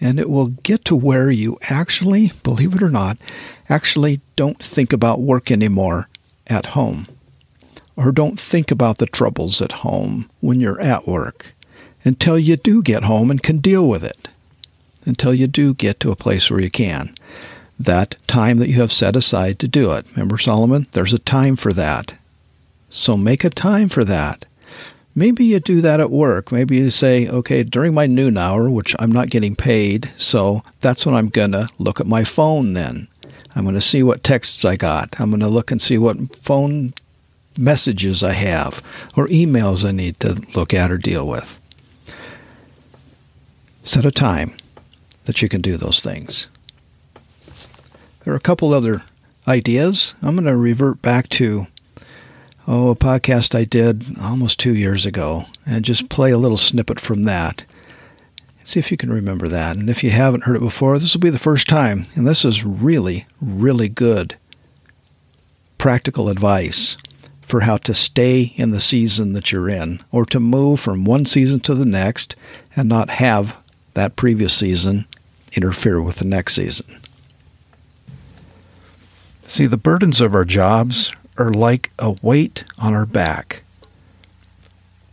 And 0.02 0.20
it 0.20 0.30
will 0.30 0.48
get 0.48 0.84
to 0.86 0.96
where 0.96 1.32
you 1.32 1.58
actually, 1.70 2.34
believe 2.44 2.76
it 2.76 2.84
or 2.84 2.90
not, 2.90 3.18
actually 3.70 4.20
don't 4.36 4.62
think 4.62 4.92
about 4.92 5.22
work 5.22 5.50
anymore 5.50 6.10
at 6.48 6.68
home. 6.68 7.08
Or 7.96 8.12
don't 8.12 8.40
think 8.40 8.72
about 8.72 8.98
the 8.98 9.06
troubles 9.06 9.62
at 9.62 9.72
home 9.84 10.30
when 10.40 10.60
you're 10.60 10.82
at 10.82 11.08
work 11.08 11.54
until 12.04 12.38
you 12.38 12.58
do 12.58 12.82
get 12.82 13.04
home 13.04 13.32
and 13.32 13.42
can 13.42 13.60
deal 13.60 13.88
with 13.88 14.04
it. 14.04 14.28
Until 15.06 15.34
you 15.34 15.48
do 15.48 15.74
get 15.74 16.00
to 16.00 16.12
a 16.12 16.16
place 16.16 16.50
where 16.50 16.60
you 16.60 16.72
can. 16.72 17.14
That 17.80 18.16
time 18.28 18.58
that 18.58 18.70
you 18.70 18.80
have 18.82 18.92
set 18.92 19.16
aside 19.16 19.60
to 19.60 19.68
do 19.68 19.92
it. 19.92 20.06
Remember, 20.12 20.38
Solomon? 20.38 20.88
There's 20.92 21.14
a 21.14 21.20
time 21.20 21.56
for 21.56 21.74
that. 21.74 22.14
So 22.90 23.18
make 23.18 23.44
a 23.44 23.50
time 23.50 23.90
for 23.90 24.04
that. 24.06 24.46
Maybe 25.16 25.46
you 25.46 25.60
do 25.60 25.82
that 25.82 26.00
at 26.00 26.10
work. 26.10 26.52
Maybe 26.52 26.78
you 26.78 26.90
say, 26.90 27.28
okay, 27.28 27.64
during 27.64 27.94
my 27.94 28.08
noon 28.08 28.38
hour, 28.38 28.70
which 28.70 28.96
I'm 28.98 29.12
not 29.12 29.30
getting 29.30 29.56
paid, 29.56 30.12
so 30.18 30.64
that's 30.80 31.06
when 31.06 31.14
I'm 31.14 31.30
going 31.30 31.52
to 31.52 31.70
look 31.78 32.00
at 32.00 32.08
my 32.08 32.24
phone 32.24 32.74
then. 32.74 33.08
I'm 33.56 33.64
going 33.64 33.76
to 33.76 33.82
see 33.82 34.02
what 34.02 34.24
texts 34.24 34.66
I 34.66 34.76
got. 34.76 35.20
I'm 35.20 35.30
going 35.30 35.40
to 35.42 35.48
look 35.48 35.70
and 35.70 35.82
see 35.82 36.00
what 36.00 36.36
phone 36.38 36.94
messages 37.58 38.24
I 38.24 38.34
have 38.34 38.82
or 39.16 39.28
emails 39.28 39.86
I 39.86 39.92
need 39.92 40.20
to 40.22 40.42
look 40.56 40.74
at 40.74 40.92
or 40.92 40.98
deal 40.98 41.28
with. 41.28 41.60
Set 43.84 44.06
a 44.06 44.12
time 44.12 44.56
that 45.26 45.42
you 45.42 45.50
can 45.50 45.62
do 45.62 45.78
those 45.78 46.02
things. 46.02 46.48
There 48.24 48.34
are 48.34 48.38
a 48.38 48.42
couple 48.42 48.74
other 48.74 49.04
ideas. 49.48 50.16
I'm 50.22 50.36
going 50.36 50.46
to 50.46 50.56
revert 50.56 51.02
back 51.02 51.28
to 51.30 51.68
oh, 52.68 52.90
a 52.90 52.96
podcast 52.96 53.56
I 53.56 53.66
did 53.66 54.18
almost 54.20 54.60
two 54.60 54.74
years 54.74 55.06
ago 55.06 55.46
and 55.66 55.84
just 55.84 56.10
play 56.10 56.32
a 56.32 56.38
little 56.38 56.58
snippet 56.58 57.00
from 57.00 57.24
that. 57.24 57.66
See 58.66 58.80
if 58.80 58.92
you 58.92 58.98
can 58.98 59.12
remember 59.12 59.50
that. 59.50 59.76
And 59.76 59.90
if 59.90 60.04
you 60.04 60.12
haven't 60.12 60.46
heard 60.46 60.56
it 60.56 60.62
before, 60.62 60.98
this 60.98 61.14
will 61.14 61.20
be 61.20 61.30
the 61.30 61.38
first 61.38 61.68
time. 61.68 62.06
And 62.16 62.26
this 62.26 62.46
is 62.46 62.64
really, 62.64 63.26
really 63.42 63.90
good 63.90 64.38
practical 65.78 66.30
advice 66.30 66.96
for 67.44 67.62
how 67.62 67.78
to 67.78 67.94
stay 67.94 68.54
in 68.56 68.72
the 68.72 68.82
season 68.82 69.34
that 69.34 69.52
you're 69.52 69.70
in 69.70 70.02
or 70.12 70.26
to 70.26 70.40
move 70.40 70.80
from 70.80 71.06
one 71.06 71.26
season 71.26 71.60
to 71.60 71.76
the 71.76 71.86
next 71.86 72.36
and 72.76 72.90
not 72.90 73.10
have 73.12 73.58
that 73.94 74.16
previous 74.16 74.54
season 74.54 75.06
interfere 75.54 76.02
with 76.02 76.16
the 76.16 76.26
next 76.26 76.56
season. 76.56 77.00
See, 79.46 79.66
the 79.66 79.78
burdens 79.78 80.20
of 80.20 80.34
our 80.34 80.46
jobs 80.46 81.12
are 81.38 81.52
like 81.52 81.92
a 82.00 82.16
weight 82.22 82.64
on 82.80 82.94
our 82.94 83.06
back. 83.06 83.64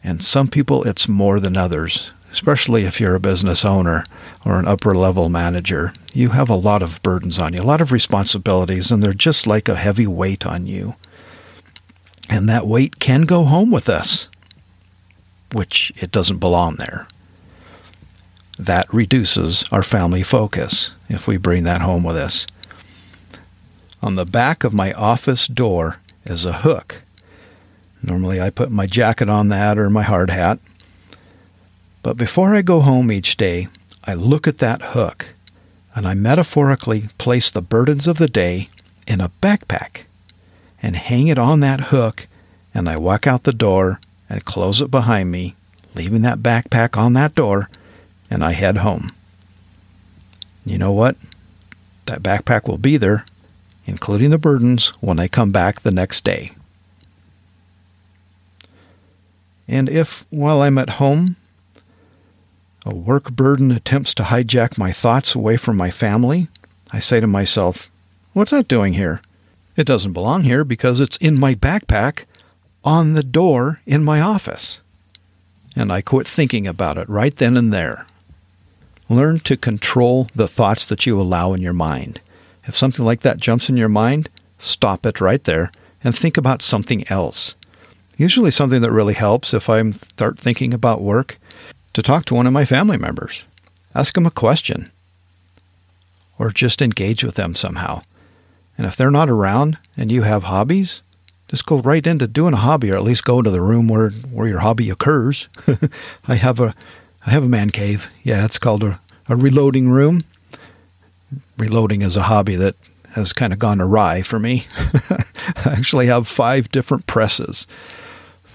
And 0.03 0.23
some 0.23 0.49
people, 0.49 0.85
it's 0.85 1.09
more 1.09 1.41
than 1.41 1.57
others, 1.57 2.11
especially 2.33 2.85
if 2.85 3.01
you're 3.01 3.15
a 3.15 3.21
business 3.21 3.65
owner 3.65 4.05
or 4.47 4.59
an 4.59 4.67
upper 4.67 4.95
level 4.95 5.29
manager. 5.29 5.93
You 6.15 6.31
have 6.31 6.49
a 6.49 6.55
lot 6.55 6.81
of 6.83 7.03
burdens 7.03 7.39
on 7.39 7.53
you, 7.53 7.61
a 7.61 7.65
lot 7.65 7.83
of 7.83 7.93
responsibilities, 7.93 8.91
and 8.91 9.03
they're 9.03 9.13
just 9.13 9.47
like 9.47 9.69
a 9.69 9.75
heavy 9.75 10.07
weight 10.07 10.47
on 10.47 10.67
you. 10.67 10.95
And 12.31 12.49
that 12.49 12.67
weight 12.67 13.01
can 13.01 13.23
go 13.23 13.43
home 13.45 13.73
with 13.73 13.89
us, 13.89 14.29
which 15.53 15.93
it 15.97 16.13
doesn't 16.13 16.39
belong 16.39 16.77
there. 16.77 17.09
That 18.57 18.93
reduces 18.95 19.65
our 19.73 19.83
family 19.83 20.23
focus 20.23 20.93
if 21.09 21.27
we 21.27 21.39
bring 21.39 21.65
that 21.65 21.81
home 21.83 22.05
with 22.05 22.17
us. 22.17 22.47
On 24.01 24.15
the 24.15 24.25
back 24.25 24.63
of 24.63 24.73
my 24.73 24.93
office 24.93 25.49
door 25.49 25.97
is 26.25 26.45
a 26.45 26.59
hook. 26.59 27.03
Normally, 28.01 28.41
I 28.41 28.51
put 28.51 28.71
my 28.71 28.87
jacket 28.87 29.29
on 29.29 29.49
that 29.49 29.77
or 29.77 29.91
my 29.91 30.03
hard 30.03 30.31
hat. 30.31 30.61
But 32.03 32.17
before 32.17 32.55
I 32.55 32.63
go 32.63 32.81
home 32.81 33.11
each 33.11 33.37
day, 33.37 33.69
I 34.05 34.15
look 34.15 34.47
at 34.47 34.59
that 34.59 34.81
hook 34.95 35.35
and 35.97 36.07
I 36.07 36.15
metaphorically 36.15 37.09
place 37.19 37.51
the 37.51 37.61
burdens 37.61 38.07
of 38.07 38.19
the 38.19 38.29
day 38.29 38.71
in 39.07 39.21
a 39.21 39.33
backpack 39.43 40.03
and 40.83 40.97
hang 40.97 41.29
it 41.29 41.39
on 41.39 41.61
that 41.61 41.81
hook, 41.81 42.27
and 42.75 42.89
I 42.89 42.97
walk 42.97 43.27
out 43.27 43.43
the 43.43 43.53
door 43.53 44.01
and 44.29 44.45
close 44.45 44.81
it 44.81 44.91
behind 44.91 45.31
me, 45.31 45.55
leaving 45.95 46.23
that 46.23 46.39
backpack 46.39 46.97
on 46.97 47.13
that 47.15 47.35
door, 47.35 47.69
and 48.31 48.45
I 48.45 48.53
head 48.53 48.79
home. 48.79 49.13
You 50.65 50.79
know 50.79 50.93
what? 50.93 51.17
That 52.07 52.23
backpack 52.23 52.69
will 52.69 52.79
be 52.79 52.97
there 52.97 53.25
including 53.91 54.31
the 54.31 54.39
burdens, 54.39 54.89
when 55.01 55.19
I 55.19 55.29
come 55.29 55.51
back 55.51 55.81
the 55.81 55.91
next 55.91 56.25
day. 56.25 56.53
And 59.67 59.89
if, 59.89 60.25
while 60.31 60.63
I'm 60.63 60.79
at 60.79 60.91
home, 60.91 61.37
a 62.87 62.95
work 62.95 63.33
burden 63.33 63.71
attempts 63.71 64.15
to 64.15 64.25
hijack 64.25 64.79
my 64.79 64.93
thoughts 64.93 65.35
away 65.35 65.57
from 65.57 65.77
my 65.77 65.91
family, 65.91 66.49
I 66.93 67.01
say 67.01 67.21
to 67.21 67.27
myself, 67.27 67.91
What's 68.33 68.53
that 68.53 68.69
doing 68.69 68.95
here? 68.95 69.21
It 69.81 69.87
doesn't 69.87 70.13
belong 70.13 70.43
here 70.43 70.63
because 70.63 71.01
it's 71.01 71.17
in 71.17 71.41
my 71.41 71.55
backpack 71.55 72.27
on 72.85 73.15
the 73.15 73.23
door 73.23 73.81
in 73.87 74.05
my 74.05 74.21
office. 74.21 74.81
And 75.75 75.91
I 75.91 76.03
quit 76.03 76.29
thinking 76.29 76.67
about 76.67 76.99
it 76.99 77.09
right 77.09 77.35
then 77.35 77.57
and 77.57 77.73
there. 77.73 78.05
Learn 79.09 79.39
to 79.41 79.57
control 79.57 80.29
the 80.35 80.47
thoughts 80.47 80.87
that 80.87 81.07
you 81.07 81.19
allow 81.19 81.55
in 81.55 81.63
your 81.63 81.73
mind. 81.73 82.21
If 82.65 82.77
something 82.77 83.07
like 83.07 83.21
that 83.21 83.41
jumps 83.41 83.71
in 83.71 83.79
your 83.79 83.89
mind, 83.89 84.29
stop 84.59 85.07
it 85.07 85.19
right 85.19 85.43
there 85.45 85.73
and 86.05 86.15
think 86.15 86.37
about 86.37 86.61
something 86.61 87.09
else. 87.09 87.55
Usually, 88.19 88.51
something 88.51 88.83
that 88.83 88.93
really 88.93 89.15
helps 89.15 89.55
if 89.55 89.71
I 89.71 89.91
start 89.93 90.39
thinking 90.39 90.75
about 90.75 91.01
work, 91.01 91.39
to 91.95 92.03
talk 92.03 92.27
to 92.27 92.35
one 92.35 92.47
of 92.47 92.53
my 92.53 92.67
family 92.67 92.99
members. 92.99 93.45
Ask 93.95 94.13
them 94.13 94.27
a 94.27 94.31
question. 94.31 94.91
Or 96.39 96.51
just 96.51 96.83
engage 96.83 97.25
with 97.25 97.37
them 97.37 97.55
somehow. 97.55 98.03
And 98.81 98.87
if 98.87 98.97
they're 98.97 99.11
not 99.11 99.29
around 99.29 99.77
and 99.95 100.11
you 100.11 100.23
have 100.23 100.45
hobbies, 100.45 101.03
just 101.49 101.67
go 101.67 101.81
right 101.81 102.07
into 102.07 102.27
doing 102.27 102.55
a 102.55 102.65
hobby 102.65 102.91
or 102.91 102.97
at 102.97 103.03
least 103.03 103.25
go 103.25 103.43
to 103.43 103.51
the 103.51 103.61
room 103.61 103.89
where, 103.89 104.09
where 104.09 104.49
your 104.49 104.61
hobby 104.61 104.89
occurs. 104.89 105.51
I 106.27 106.37
have 106.37 106.59
a 106.61 106.75
I 107.27 107.33
have 107.33 107.45
a 107.45 107.49
man 107.49 107.69
cave. 107.69 108.09
Yeah, 108.23 108.47
it's 108.47 108.57
called 108.57 108.83
a, 108.83 108.99
a 109.29 109.37
reloading 109.37 109.91
room 109.91 110.23
reloading 111.59 112.01
is 112.01 112.17
a 112.17 112.23
hobby 112.23 112.57
that 112.57 112.75
has 113.11 113.35
kind 113.35 113.53
of 113.53 113.59
gone 113.59 113.83
awry 113.83 114.23
for 114.23 114.39
me. 114.39 114.67
I 115.11 115.25
actually 115.67 116.07
have 116.07 116.27
five 116.27 116.71
different 116.71 117.07
presses. 117.07 117.67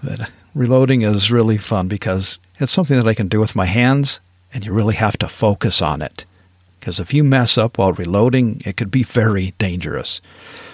But 0.04 0.32
reloading 0.56 1.04
is 1.04 1.32
really 1.32 1.60
fun 1.60 1.88
because 1.88 2.40
it's 2.58 2.72
something 2.72 2.98
that 2.98 3.08
I 3.08 3.14
can 3.14 3.28
do 3.28 3.40
with 3.40 3.56
my 3.56 3.66
hands, 3.66 4.20
and 4.52 4.66
you 4.66 4.74
really 4.74 4.96
have 4.96 5.18
to 5.20 5.28
focus 5.28 5.84
on 5.84 6.02
it. 6.02 6.26
Because 6.86 7.00
if 7.00 7.16
you 7.16 7.24
mess 7.24 7.58
up 7.58 7.80
while 7.80 7.94
reloading, 7.94 8.62
it 8.64 8.78
could 8.78 8.92
be 8.92 9.02
very 9.02 9.56
dangerous. 9.58 10.22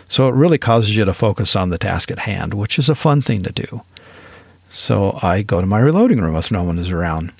So 0.10 0.27
it 0.27 0.36
really 0.36 0.58
causes 0.58 0.94
you 0.94 1.06
to 1.06 1.13
focus 1.13 1.56
on 1.56 1.70
the 1.70 1.77
task 1.77 2.12
at 2.12 2.20
hand, 2.20 2.53
which 2.53 2.77
is 2.77 2.89
a 2.89 2.96
fun 2.96 3.22
thing 3.22 3.44
to 3.44 3.51
do. 3.53 3.84
So 4.70 5.18
I 5.24 5.41
go 5.41 5.62
to 5.62 5.65
my 5.65 5.80
reloading 5.80 6.20
room 6.20 6.36
if 6.36 6.51
no 6.51 6.63
one 6.63 6.77
is 6.77 6.91
around 6.91 7.32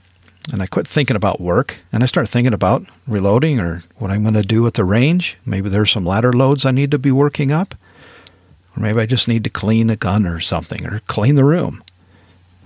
and 0.54 0.62
I 0.62 0.68
quit 0.68 0.88
thinking 0.88 1.18
about 1.18 1.42
work 1.42 1.80
and 1.92 2.02
I 2.02 2.06
start 2.06 2.30
thinking 2.30 2.54
about 2.54 2.86
reloading 3.06 3.60
or 3.60 3.84
what 3.98 4.10
I'm 4.10 4.22
going 4.22 4.36
to 4.36 4.42
do 4.42 4.66
at 4.66 4.76
the 4.76 4.86
range. 4.86 5.36
Maybe 5.46 5.68
there's 5.68 5.92
some 5.92 6.06
ladder 6.06 6.32
loads 6.32 6.66
I 6.66 6.72
need 6.72 6.92
to 6.92 6.98
be 6.98 7.12
working 7.12 7.52
up. 7.52 7.76
Or 8.78 8.82
maybe 8.82 9.02
I 9.02 9.06
just 9.06 9.28
need 9.28 9.44
to 9.44 9.50
clean 9.50 9.90
a 9.90 9.98
gun 9.98 10.26
or 10.26 10.40
something 10.40 10.86
or 10.86 11.02
clean 11.08 11.36
the 11.36 11.44
room, 11.44 11.84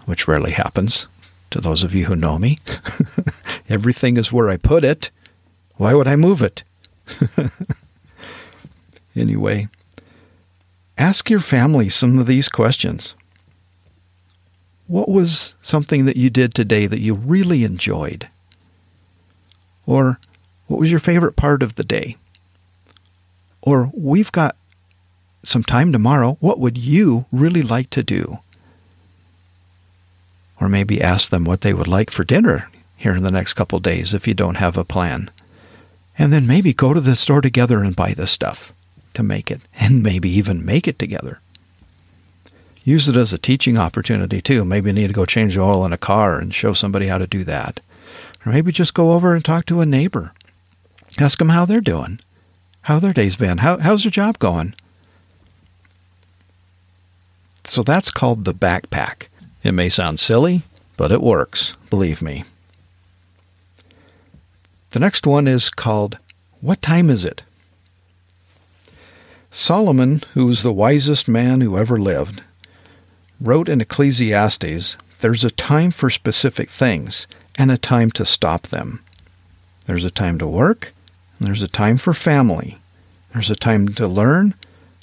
which 0.06 0.28
rarely 0.28 0.52
happens 0.52 1.08
to 1.50 1.60
those 1.60 1.84
of 1.84 1.96
you 1.96 2.06
who 2.06 2.16
know 2.16 2.38
me. 2.38 2.60
Everything 3.70 4.18
is 4.18 4.32
where 4.32 4.52
I 4.52 4.58
put 4.58 4.84
it. 4.84 5.10
Why 5.78 5.94
would 5.94 6.08
I 6.08 6.16
move 6.16 6.42
it? 6.42 6.64
anyway, 9.16 9.68
ask 10.98 11.30
your 11.30 11.40
family 11.40 11.90
some 11.90 12.18
of 12.18 12.28
these 12.28 12.50
questions. 12.50 13.14
What 14.88 15.10
was 15.10 15.56
something 15.62 16.06
that 16.06 16.18
you 16.18 16.30
did 16.30 16.54
today 16.54 16.88
that 16.88 17.00
you 17.00 17.14
really 17.14 17.64
enjoyed? 17.64 18.30
Or 19.86 20.20
what 20.68 20.80
was 20.80 20.92
your 20.92 21.00
favorite 21.00 21.36
part 21.36 21.62
of 21.62 21.76
the 21.76 21.84
day? 21.84 22.18
Or 23.62 23.92
we've 23.94 24.32
got 24.32 24.56
some 25.44 25.64
time 25.64 25.92
tomorrow. 25.92 26.38
What 26.40 26.60
would 26.60 26.78
you 26.78 27.26
really 27.32 27.64
like 27.64 27.90
to 27.92 28.04
do? 28.04 28.40
Or 30.62 30.70
maybe 30.70 31.02
ask 31.02 31.30
them 31.30 31.46
what 31.46 31.62
they 31.62 31.74
would 31.74 31.88
like 31.88 32.12
for 32.12 32.24
dinner 32.24 32.70
here 32.96 33.16
in 33.16 33.24
the 33.24 33.32
next 33.32 33.54
couple 33.54 33.80
days 33.80 34.14
if 34.14 34.28
you 34.28 34.34
don't 34.34 34.56
have 34.56 34.78
a 34.78 34.86
plan. 34.86 35.30
And 36.18 36.32
then 36.32 36.48
maybe 36.48 36.74
go 36.74 36.94
to 36.94 37.02
the 37.02 37.16
store 37.16 37.42
together 37.42 37.84
and 37.84 37.96
buy 37.96 38.14
the 38.14 38.28
stuff 38.28 38.74
to 39.14 39.24
make 39.24 39.52
it, 39.52 39.62
and 39.76 40.02
maybe 40.02 40.30
even 40.30 40.66
make 40.66 40.88
it 40.88 41.00
together 41.00 41.42
use 42.86 43.10
it 43.10 43.18
as 43.18 43.34
a 43.34 43.38
teaching 43.38 43.78
opportunity 43.78 44.42
too. 44.42 44.64
Maybe 44.64 44.90
you 44.90 44.94
need 44.94 45.08
to 45.08 45.14
go 45.14 45.26
change 45.26 45.56
the 45.56 45.62
oil 45.62 45.86
in 45.86 45.92
a 45.92 45.98
car 45.98 46.38
and 46.38 46.54
show 46.54 46.74
somebody 46.74 47.08
how 47.08 47.18
to 47.18 47.28
do 47.28 47.44
that. 47.44 47.82
Or 48.46 48.52
maybe 48.54 48.72
just 48.72 48.94
go 48.94 49.12
over 49.12 49.34
and 49.34 49.44
talk 49.44 49.66
to 49.66 49.82
a 49.82 49.86
neighbor. 49.86 50.32
Ask 51.20 51.40
them 51.40 51.50
how 51.50 51.66
they're 51.66 51.82
doing, 51.82 52.20
how 52.84 53.00
their 53.00 53.14
day's 53.14 53.36
been, 53.36 53.58
how, 53.58 53.80
how's 53.80 54.04
their 54.04 54.12
job 54.12 54.38
going. 54.38 54.76
So 57.64 57.82
that's 57.82 58.12
called 58.12 58.46
the 58.46 58.54
backpack. 58.54 59.28
It 59.64 59.72
may 59.72 59.90
sound 59.90 60.20
silly, 60.20 60.62
but 60.96 61.12
it 61.12 61.22
works, 61.22 61.76
believe 61.90 62.22
me. 62.22 62.44
The 64.96 65.02
next 65.02 65.28
one 65.28 65.46
is 65.46 65.70
called 65.70 66.20
What 66.62 66.82
Time 66.82 67.10
Is 67.10 67.26
It? 67.26 67.44
Solomon, 69.52 70.22
who 70.36 70.46
was 70.46 70.64
the 70.64 70.72
wisest 70.72 71.28
man 71.28 71.60
who 71.60 71.78
ever 71.78 72.00
lived, 72.00 72.42
wrote 73.42 73.68
in 73.68 73.82
Ecclesiastes 73.82 74.96
there's 75.20 75.44
a 75.44 75.52
time 75.52 75.92
for 75.92 76.10
specific 76.10 76.70
things 76.70 77.28
and 77.58 77.72
a 77.72 77.78
time 77.78 78.10
to 78.12 78.26
stop 78.26 78.68
them. 78.68 79.04
There's 79.86 80.06
a 80.06 80.10
time 80.10 80.38
to 80.38 80.48
work, 80.48 80.94
and 81.40 81.48
there's 81.50 81.62
a 81.62 81.68
time 81.68 81.98
for 81.98 82.14
family. 82.14 82.78
There's 83.34 83.50
a 83.50 83.56
time 83.58 83.90
to 83.90 84.08
learn, 84.08 84.54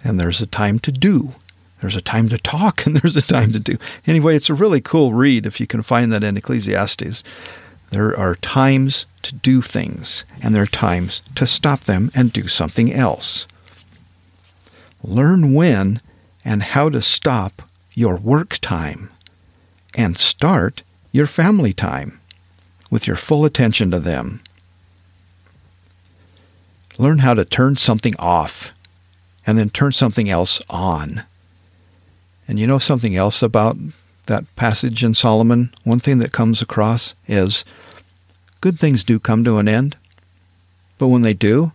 and 0.02 0.18
there's 0.18 0.40
a 0.40 0.46
time 0.46 0.78
to 0.78 0.90
do. 0.90 1.34
There's 1.82 1.96
a 1.96 2.00
time 2.00 2.30
to 2.30 2.38
talk, 2.38 2.86
and 2.86 2.96
there's 2.96 3.16
a 3.16 3.20
time 3.20 3.52
to 3.52 3.60
do. 3.60 3.76
Anyway, 4.06 4.36
it's 4.36 4.48
a 4.48 4.54
really 4.54 4.80
cool 4.80 5.12
read 5.12 5.44
if 5.44 5.60
you 5.60 5.66
can 5.66 5.82
find 5.82 6.10
that 6.12 6.24
in 6.24 6.38
Ecclesiastes. 6.38 7.22
There 7.92 8.18
are 8.18 8.36
times 8.36 9.04
to 9.20 9.34
do 9.34 9.60
things, 9.60 10.24
and 10.40 10.54
there 10.54 10.62
are 10.62 10.66
times 10.66 11.20
to 11.34 11.46
stop 11.46 11.80
them 11.82 12.10
and 12.14 12.32
do 12.32 12.48
something 12.48 12.90
else. 12.90 13.46
Learn 15.04 15.52
when 15.52 16.00
and 16.42 16.62
how 16.62 16.88
to 16.88 17.02
stop 17.02 17.60
your 17.92 18.16
work 18.16 18.56
time 18.62 19.10
and 19.94 20.16
start 20.16 20.82
your 21.12 21.26
family 21.26 21.74
time 21.74 22.18
with 22.90 23.06
your 23.06 23.16
full 23.16 23.44
attention 23.44 23.90
to 23.90 24.00
them. 24.00 24.40
Learn 26.96 27.18
how 27.18 27.34
to 27.34 27.44
turn 27.44 27.76
something 27.76 28.14
off 28.18 28.70
and 29.46 29.58
then 29.58 29.68
turn 29.68 29.92
something 29.92 30.30
else 30.30 30.62
on. 30.70 31.24
And 32.48 32.58
you 32.58 32.66
know 32.66 32.78
something 32.78 33.14
else 33.14 33.42
about 33.42 33.76
that 34.26 34.44
passage 34.56 35.02
in 35.04 35.14
Solomon? 35.14 35.74
One 35.84 35.98
thing 35.98 36.18
that 36.18 36.32
comes 36.32 36.62
across 36.62 37.14
is 37.26 37.64
good 38.60 38.78
things 38.78 39.04
do 39.04 39.18
come 39.18 39.44
to 39.44 39.58
an 39.58 39.68
end, 39.68 39.96
but 40.98 41.08
when 41.08 41.22
they 41.22 41.34
do, 41.34 41.72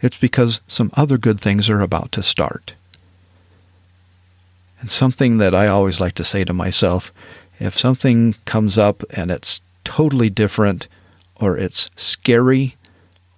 it's 0.00 0.16
because 0.16 0.60
some 0.66 0.90
other 0.94 1.18
good 1.18 1.40
things 1.40 1.68
are 1.68 1.80
about 1.80 2.12
to 2.12 2.22
start. 2.22 2.74
And 4.80 4.90
something 4.90 5.36
that 5.38 5.54
I 5.54 5.66
always 5.66 6.00
like 6.00 6.14
to 6.14 6.24
say 6.24 6.44
to 6.44 6.54
myself 6.54 7.12
if 7.58 7.78
something 7.78 8.34
comes 8.46 8.78
up 8.78 9.02
and 9.10 9.30
it's 9.30 9.60
totally 9.84 10.30
different, 10.30 10.88
or 11.36 11.58
it's 11.58 11.90
scary, 11.94 12.76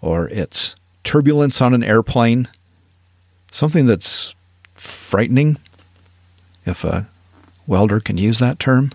or 0.00 0.28
it's 0.28 0.76
turbulence 1.02 1.60
on 1.60 1.74
an 1.74 1.82
airplane, 1.82 2.48
something 3.50 3.86
that's 3.86 4.34
frightening, 4.74 5.58
if 6.64 6.84
a 6.84 7.08
welder 7.66 8.00
can 8.00 8.18
use 8.18 8.38
that 8.38 8.58
term, 8.58 8.90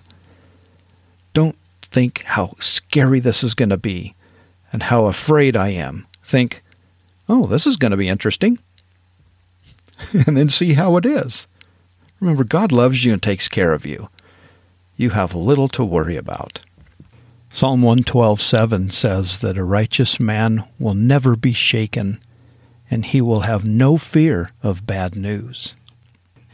don't 1.33 1.57
think 1.81 2.23
how 2.23 2.55
scary 2.59 3.19
this 3.19 3.43
is 3.43 3.53
going 3.53 3.69
to 3.69 3.77
be 3.77 4.15
and 4.71 4.83
how 4.83 5.05
afraid 5.05 5.55
I 5.55 5.69
am. 5.69 6.07
Think, 6.23 6.63
oh, 7.29 7.45
this 7.45 7.65
is 7.65 7.77
going 7.77 7.91
to 7.91 7.97
be 7.97 8.09
interesting. 8.09 8.59
and 10.13 10.37
then 10.37 10.49
see 10.49 10.73
how 10.73 10.97
it 10.97 11.05
is. 11.05 11.47
Remember, 12.19 12.43
God 12.43 12.71
loves 12.71 13.05
you 13.05 13.13
and 13.13 13.21
takes 13.21 13.47
care 13.47 13.73
of 13.73 13.85
you 13.85 14.09
you 14.97 15.11
have 15.11 15.35
little 15.35 15.67
to 15.69 15.85
worry 15.85 16.17
about. 16.17 16.61
Psalm 17.51 17.81
112:7 17.81 18.91
says 18.91 19.39
that 19.39 19.57
a 19.57 19.63
righteous 19.63 20.19
man 20.19 20.63
will 20.79 20.95
never 20.95 21.35
be 21.35 21.53
shaken 21.53 22.19
and 22.89 23.05
he 23.05 23.21
will 23.21 23.41
have 23.41 23.63
no 23.63 23.95
fear 23.95 24.49
of 24.63 24.87
bad 24.87 25.15
news. 25.15 25.75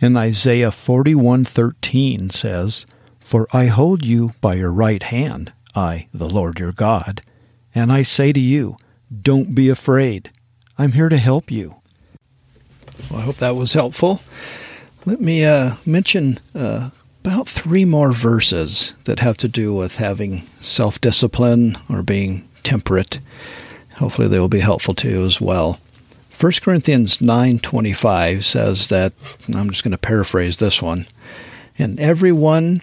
In 0.04 0.18
Isaiah 0.18 0.70
41:13 0.70 2.30
says, 2.30 2.86
"For 3.22 3.48
I 3.54 3.68
hold 3.68 4.04
you 4.06 4.34
by 4.42 4.56
your 4.56 4.70
right 4.70 5.02
hand, 5.02 5.54
I, 5.76 6.08
the 6.14 6.28
Lord 6.28 6.60
your 6.60 6.74
God, 6.74 7.22
and 7.74 7.90
I 7.90 8.04
say 8.04 8.34
to 8.34 8.40
you, 8.42 8.76
don't 9.10 9.56
be 9.56 9.70
afraid. 9.70 10.30
I'm 10.78 10.92
here 10.92 11.08
to 11.08 11.18
help 11.18 11.50
you." 11.50 11.76
Well, 13.10 13.22
I 13.22 13.24
hope 13.24 13.38
that 13.38 13.56
was 13.56 13.72
helpful. 13.72 14.20
Let 15.06 15.22
me 15.22 15.46
uh, 15.46 15.76
mention 15.86 16.38
uh, 16.54 16.90
about 17.24 17.48
three 17.48 17.86
more 17.86 18.12
verses 18.12 18.96
that 19.06 19.22
have 19.22 19.38
to 19.38 19.48
do 19.48 19.74
with 19.74 19.96
having 20.00 20.44
self 20.60 21.00
discipline 21.00 21.78
or 21.90 22.04
being 22.04 22.46
temperate. 22.64 23.20
Hopefully, 24.00 24.28
they 24.28 24.42
will 24.42 24.50
be 24.50 24.60
helpful 24.60 24.96
to 24.96 25.10
you 25.10 25.26
as 25.26 25.40
well. 25.40 25.80
1 26.40 26.52
Corinthians 26.62 27.18
9:25 27.18 28.44
says 28.44 28.90
that 28.90 29.14
I'm 29.54 29.70
just 29.70 29.84
going 29.84 29.92
to 29.92 29.98
paraphrase 29.98 30.58
this 30.58 30.82
one. 30.82 31.08
And 31.78 32.00
everyone 32.00 32.82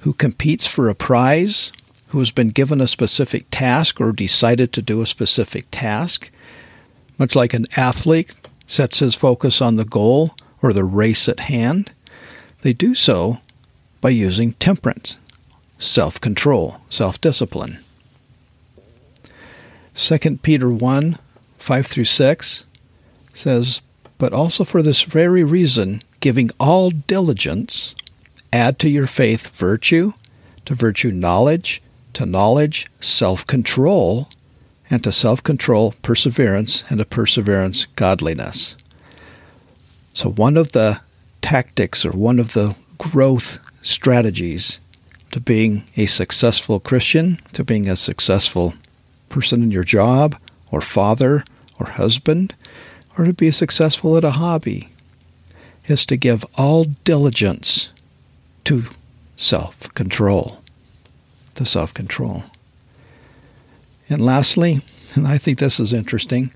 who 0.00 0.12
competes 0.12 0.66
for 0.66 0.88
a 0.88 0.94
prize, 0.94 1.72
who 2.08 2.18
has 2.18 2.30
been 2.30 2.50
given 2.50 2.80
a 2.80 2.86
specific 2.86 3.46
task 3.50 4.00
or 4.00 4.12
decided 4.12 4.72
to 4.72 4.82
do 4.82 5.00
a 5.00 5.06
specific 5.06 5.66
task, 5.70 6.30
much 7.18 7.34
like 7.34 7.52
an 7.52 7.66
athlete 7.76 8.34
sets 8.66 9.00
his 9.00 9.14
focus 9.14 9.60
on 9.60 9.76
the 9.76 9.84
goal 9.84 10.34
or 10.62 10.72
the 10.72 10.84
race 10.84 11.28
at 11.28 11.40
hand, 11.40 11.92
they 12.62 12.72
do 12.72 12.94
so 12.94 13.38
by 14.00 14.10
using 14.10 14.52
temperance, 14.54 15.16
self 15.78 16.20
control, 16.20 16.80
self 16.88 17.20
discipline. 17.20 17.78
2 19.94 20.38
Peter 20.42 20.70
1 20.70 21.18
5 21.58 21.86
through 21.86 22.04
6 22.04 22.64
says, 23.40 23.80
But 24.18 24.32
also 24.32 24.64
for 24.64 24.82
this 24.82 25.02
very 25.02 25.42
reason, 25.42 26.02
giving 26.20 26.50
all 26.60 26.90
diligence, 26.90 27.94
add 28.52 28.78
to 28.80 28.88
your 28.88 29.06
faith 29.06 29.48
virtue, 29.48 30.12
to 30.66 30.74
virtue 30.74 31.10
knowledge, 31.10 31.82
to 32.12 32.26
knowledge 32.26 32.88
self 33.00 33.46
control, 33.46 34.28
and 34.90 35.02
to 35.04 35.12
self 35.12 35.42
control 35.42 35.94
perseverance, 36.02 36.84
and 36.88 36.98
to 36.98 37.04
perseverance 37.04 37.86
godliness. 37.96 38.76
So, 40.12 40.30
one 40.30 40.56
of 40.56 40.72
the 40.72 41.00
tactics 41.40 42.04
or 42.04 42.10
one 42.10 42.38
of 42.38 42.52
the 42.52 42.76
growth 42.98 43.58
strategies 43.82 44.78
to 45.30 45.40
being 45.40 45.84
a 45.96 46.06
successful 46.06 46.80
Christian, 46.80 47.40
to 47.52 47.64
being 47.64 47.88
a 47.88 47.96
successful 47.96 48.74
person 49.28 49.62
in 49.62 49.70
your 49.70 49.84
job, 49.84 50.36
or 50.70 50.80
father, 50.80 51.44
or 51.78 51.86
husband, 51.86 52.54
or 53.16 53.24
to 53.24 53.32
be 53.32 53.50
successful 53.50 54.16
at 54.16 54.24
a 54.24 54.32
hobby, 54.32 54.88
is 55.86 56.06
to 56.06 56.16
give 56.16 56.44
all 56.56 56.84
diligence 57.04 57.90
to 58.64 58.84
self 59.36 59.92
control. 59.94 60.62
To 61.54 61.64
self 61.64 61.92
control. 61.92 62.44
And 64.08 64.24
lastly, 64.24 64.82
and 65.14 65.26
I 65.26 65.38
think 65.38 65.58
this 65.58 65.80
is 65.80 65.92
interesting, 65.92 66.52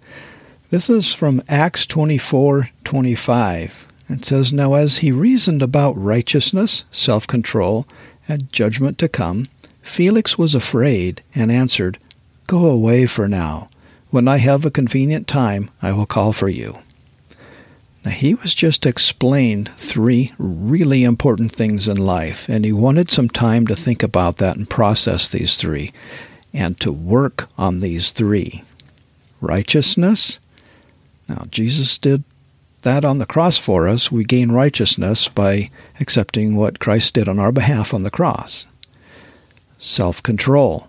this 0.71 0.90
is 0.90 1.14
from 1.14 1.43
Acts 1.49 1.87
24 1.87 2.71
25. 2.85 3.87
It 4.09 4.25
says, 4.25 4.53
Now 4.53 4.75
as 4.75 4.99
he 4.99 5.12
reasoned 5.12 5.62
about 5.62 5.97
righteousness, 5.97 6.85
self 6.90 7.27
control, 7.27 7.87
and 8.29 8.53
judgment 8.53 8.99
to 8.99 9.09
come, 9.09 9.47
Felix 9.83 10.37
was 10.37 10.55
afraid 10.55 11.23
and 11.35 11.53
answered, 11.53 11.99
Go 12.47 12.67
away 12.67 13.07
for 13.07 13.29
now. 13.29 13.69
When 14.14 14.29
I 14.29 14.37
have 14.37 14.64
a 14.64 14.70
convenient 14.70 15.27
time, 15.27 15.70
I 15.83 15.90
will 15.90 16.07
call 16.07 16.33
for 16.33 16.48
you. 16.48 16.79
Now, 18.05 18.12
he 18.12 18.35
was 18.35 18.55
just 18.55 18.87
explained 18.87 19.72
three 19.77 20.31
really 20.38 21.03
important 21.03 21.50
things 21.50 21.88
in 21.88 21.96
life, 21.96 22.48
and 22.48 22.64
he 22.64 22.70
wanted 22.70 23.11
some 23.11 23.29
time 23.29 23.66
to 23.66 23.74
think 23.74 24.05
about 24.05 24.37
that 24.37 24.57
and 24.57 24.70
process 24.70 25.29
these 25.29 25.59
three 25.59 25.92
and 26.53 26.79
to 26.79 26.92
work 26.92 27.48
on 27.59 27.81
these 27.81 28.12
three. 28.12 28.62
Righteousness. 29.40 30.38
Now, 31.29 31.46
Jesus 31.50 31.98
did 31.98 32.22
that 32.83 33.05
on 33.05 33.18
the 33.18 33.27
cross 33.27 33.59
for 33.59 33.88
us, 33.88 34.12
we 34.12 34.22
gain 34.22 34.53
righteousness 34.53 35.27
by 35.27 35.70
accepting 35.98 36.55
what 36.55 36.79
Christ 36.79 37.14
did 37.14 37.29
on 37.29 37.40
our 37.40 37.50
behalf 37.50 37.92
on 37.92 38.05
the 38.05 38.12
cross. 38.12 38.64
Self 39.77 40.22
control. 40.22 40.87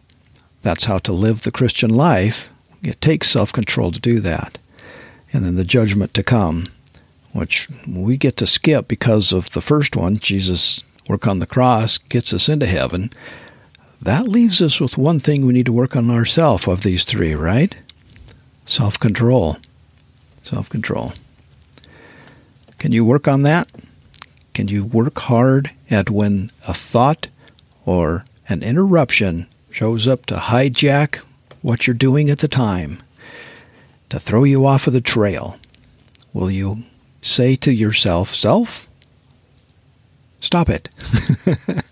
That's 0.61 0.85
how 0.85 0.99
to 0.99 1.11
live 1.11 1.41
the 1.41 1.51
Christian 1.51 1.89
life. 1.89 2.49
It 2.85 3.01
takes 3.01 3.29
self 3.29 3.51
control 3.51 3.91
to 3.91 3.99
do 3.99 4.19
that. 4.19 4.57
And 5.33 5.43
then 5.43 5.55
the 5.55 5.63
judgment 5.63 6.13
to 6.13 6.23
come, 6.23 6.67
which 7.33 7.67
we 7.87 8.15
get 8.15 8.37
to 8.37 8.47
skip 8.47 8.87
because 8.87 9.33
of 9.33 9.51
the 9.51 9.61
first 9.61 9.95
one, 9.95 10.17
Jesus' 10.17 10.83
work 11.07 11.27
on 11.27 11.39
the 11.39 11.47
cross 11.47 11.97
gets 11.97 12.31
us 12.33 12.47
into 12.47 12.65
heaven. 12.65 13.11
That 14.01 14.27
leaves 14.27 14.61
us 14.61 14.79
with 14.79 14.97
one 14.97 15.19
thing 15.19 15.45
we 15.45 15.53
need 15.53 15.65
to 15.65 15.73
work 15.73 15.95
on 15.95 16.09
ourselves 16.09 16.67
of 16.67 16.83
these 16.83 17.03
three, 17.03 17.33
right? 17.33 17.75
Self 18.65 18.99
control. 18.99 19.57
Self 20.43 20.69
control. 20.69 21.13
Can 22.77 22.91
you 22.91 23.03
work 23.03 23.27
on 23.27 23.41
that? 23.43 23.69
Can 24.53 24.67
you 24.67 24.85
work 24.85 25.17
hard 25.19 25.71
at 25.89 26.09
when 26.09 26.51
a 26.67 26.73
thought 26.73 27.27
or 27.85 28.25
an 28.47 28.61
interruption 28.61 29.47
shows 29.71 30.07
up 30.07 30.25
to 30.27 30.35
hijack 30.35 31.21
what 31.65 31.87
you're 31.87 31.95
doing 31.95 32.29
at 32.29 32.39
the 32.39 32.47
time, 32.47 33.01
to 34.09 34.19
throw 34.19 34.43
you 34.43 34.65
off 34.67 34.85
of 34.85 34.93
the 34.93 35.01
trail? 35.01 35.57
Will 36.31 36.51
you 36.51 36.83
say 37.21 37.55
to 37.55 37.71
yourself, 37.73 38.35
Self, 38.35 38.87
stop 40.39 40.69
it? 40.69 40.89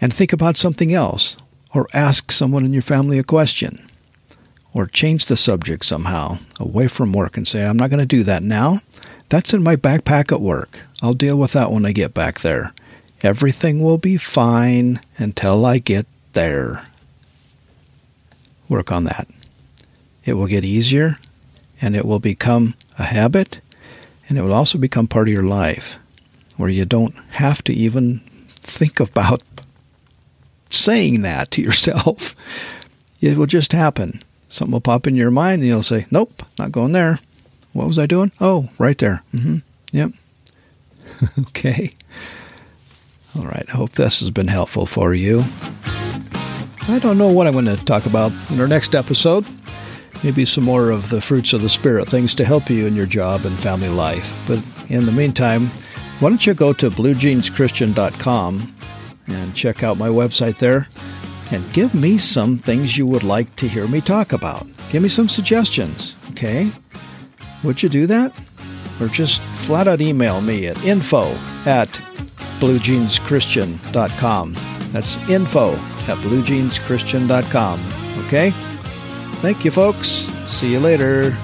and 0.00 0.12
think 0.12 0.32
about 0.32 0.56
something 0.56 0.92
else, 0.92 1.36
or 1.72 1.86
ask 1.94 2.32
someone 2.32 2.64
in 2.64 2.72
your 2.72 2.82
family 2.82 3.18
a 3.18 3.22
question. 3.24 3.78
or 4.72 4.86
change 4.86 5.26
the 5.26 5.36
subject 5.36 5.84
somehow 5.84 6.38
away 6.58 6.86
from 6.88 7.12
work 7.12 7.36
and 7.36 7.46
say, 7.46 7.64
I'm 7.66 7.76
not 7.76 7.90
going 7.90 8.00
to 8.00 8.06
do 8.06 8.22
that 8.24 8.42
now. 8.42 8.80
That's 9.28 9.52
in 9.52 9.62
my 9.62 9.76
backpack 9.76 10.32
at 10.32 10.40
work. 10.40 10.80
I'll 11.02 11.14
deal 11.14 11.36
with 11.36 11.52
that 11.52 11.72
when 11.72 11.84
I 11.84 11.92
get 11.92 12.14
back 12.14 12.40
there. 12.40 12.72
Everything 13.22 13.80
will 13.82 13.98
be 13.98 14.16
fine 14.16 15.00
until 15.16 15.64
I 15.66 15.78
get 15.78 16.06
there. 16.32 16.84
Work 18.70 18.90
on 18.90 19.04
that. 19.04 19.28
It 20.24 20.34
will 20.34 20.46
get 20.46 20.64
easier 20.64 21.18
and 21.82 21.94
it 21.94 22.06
will 22.06 22.20
become 22.20 22.74
a 22.98 23.04
habit 23.04 23.60
and 24.28 24.38
it 24.38 24.42
will 24.42 24.54
also 24.54 24.78
become 24.78 25.08
part 25.08 25.28
of 25.28 25.34
your 25.34 25.42
life 25.42 25.96
where 26.56 26.70
you 26.70 26.84
don't 26.84 27.14
have 27.32 27.62
to 27.64 27.74
even 27.74 28.20
think 28.60 29.00
about 29.00 29.42
saying 30.70 31.22
that 31.22 31.50
to 31.50 31.62
yourself. 31.62 32.34
It 33.20 33.36
will 33.36 33.44
just 33.44 33.72
happen. 33.72 34.24
Something 34.48 34.72
will 34.72 34.80
pop 34.80 35.06
in 35.06 35.14
your 35.14 35.30
mind 35.30 35.60
and 35.60 35.68
you'll 35.68 35.82
say, 35.82 36.06
Nope, 36.10 36.42
not 36.58 36.72
going 36.72 36.92
there. 36.92 37.20
What 37.74 37.86
was 37.86 37.98
I 37.98 38.06
doing? 38.06 38.32
Oh, 38.40 38.70
right 38.78 38.96
there. 38.96 39.22
Mm-hmm. 39.34 39.58
Yep. 39.92 40.12
okay. 41.40 41.92
All 43.36 43.44
right. 43.44 43.66
I 43.68 43.72
hope 43.72 43.92
this 43.92 44.20
has 44.20 44.30
been 44.30 44.48
helpful 44.48 44.86
for 44.86 45.12
you. 45.12 45.44
I 46.88 46.98
don't 46.98 47.18
know 47.18 47.30
what 47.30 47.46
I'm 47.46 47.52
going 47.52 47.66
to 47.66 47.76
talk 47.84 48.06
about 48.06 48.32
in 48.50 48.60
our 48.60 48.66
next 48.66 48.94
episode. 48.94 49.46
Maybe 50.24 50.44
some 50.44 50.64
more 50.64 50.90
of 50.90 51.08
the 51.10 51.20
fruits 51.20 51.52
of 51.52 51.62
the 51.62 51.68
Spirit, 51.68 52.08
things 52.08 52.34
to 52.36 52.44
help 52.44 52.68
you 52.68 52.86
in 52.86 52.96
your 52.96 53.06
job 53.06 53.44
and 53.44 53.58
family 53.60 53.88
life. 53.88 54.34
But 54.46 54.62
in 54.88 55.06
the 55.06 55.12
meantime, 55.12 55.70
why 56.18 56.28
don't 56.28 56.46
you 56.46 56.54
go 56.54 56.72
to 56.74 56.90
bluejeanschristian.com 56.90 58.74
and 59.28 59.54
check 59.54 59.82
out 59.82 59.96
my 59.96 60.08
website 60.08 60.58
there 60.58 60.88
and 61.50 61.72
give 61.72 61.94
me 61.94 62.18
some 62.18 62.58
things 62.58 62.98
you 62.98 63.06
would 63.06 63.22
like 63.22 63.56
to 63.56 63.66
hear 63.68 63.86
me 63.86 64.00
talk 64.00 64.32
about. 64.32 64.66
Give 64.90 65.02
me 65.02 65.08
some 65.08 65.28
suggestions, 65.28 66.14
okay? 66.32 66.70
Would 67.62 67.82
you 67.82 67.88
do 67.88 68.06
that? 68.06 68.32
Or 69.00 69.08
just 69.08 69.40
flat 69.56 69.88
out 69.88 70.00
email 70.00 70.40
me 70.40 70.66
at 70.66 70.84
info 70.84 71.24
at 71.64 71.88
bluejeanschristian.com. 72.60 74.56
That's 74.92 75.16
info 75.28 75.78
at 76.10 76.18
bluejeanschristian.com. 76.18 77.80
Okay? 78.26 78.50
Thank 79.40 79.64
you, 79.64 79.70
folks. 79.70 80.26
See 80.46 80.70
you 80.70 80.80
later. 80.80 81.34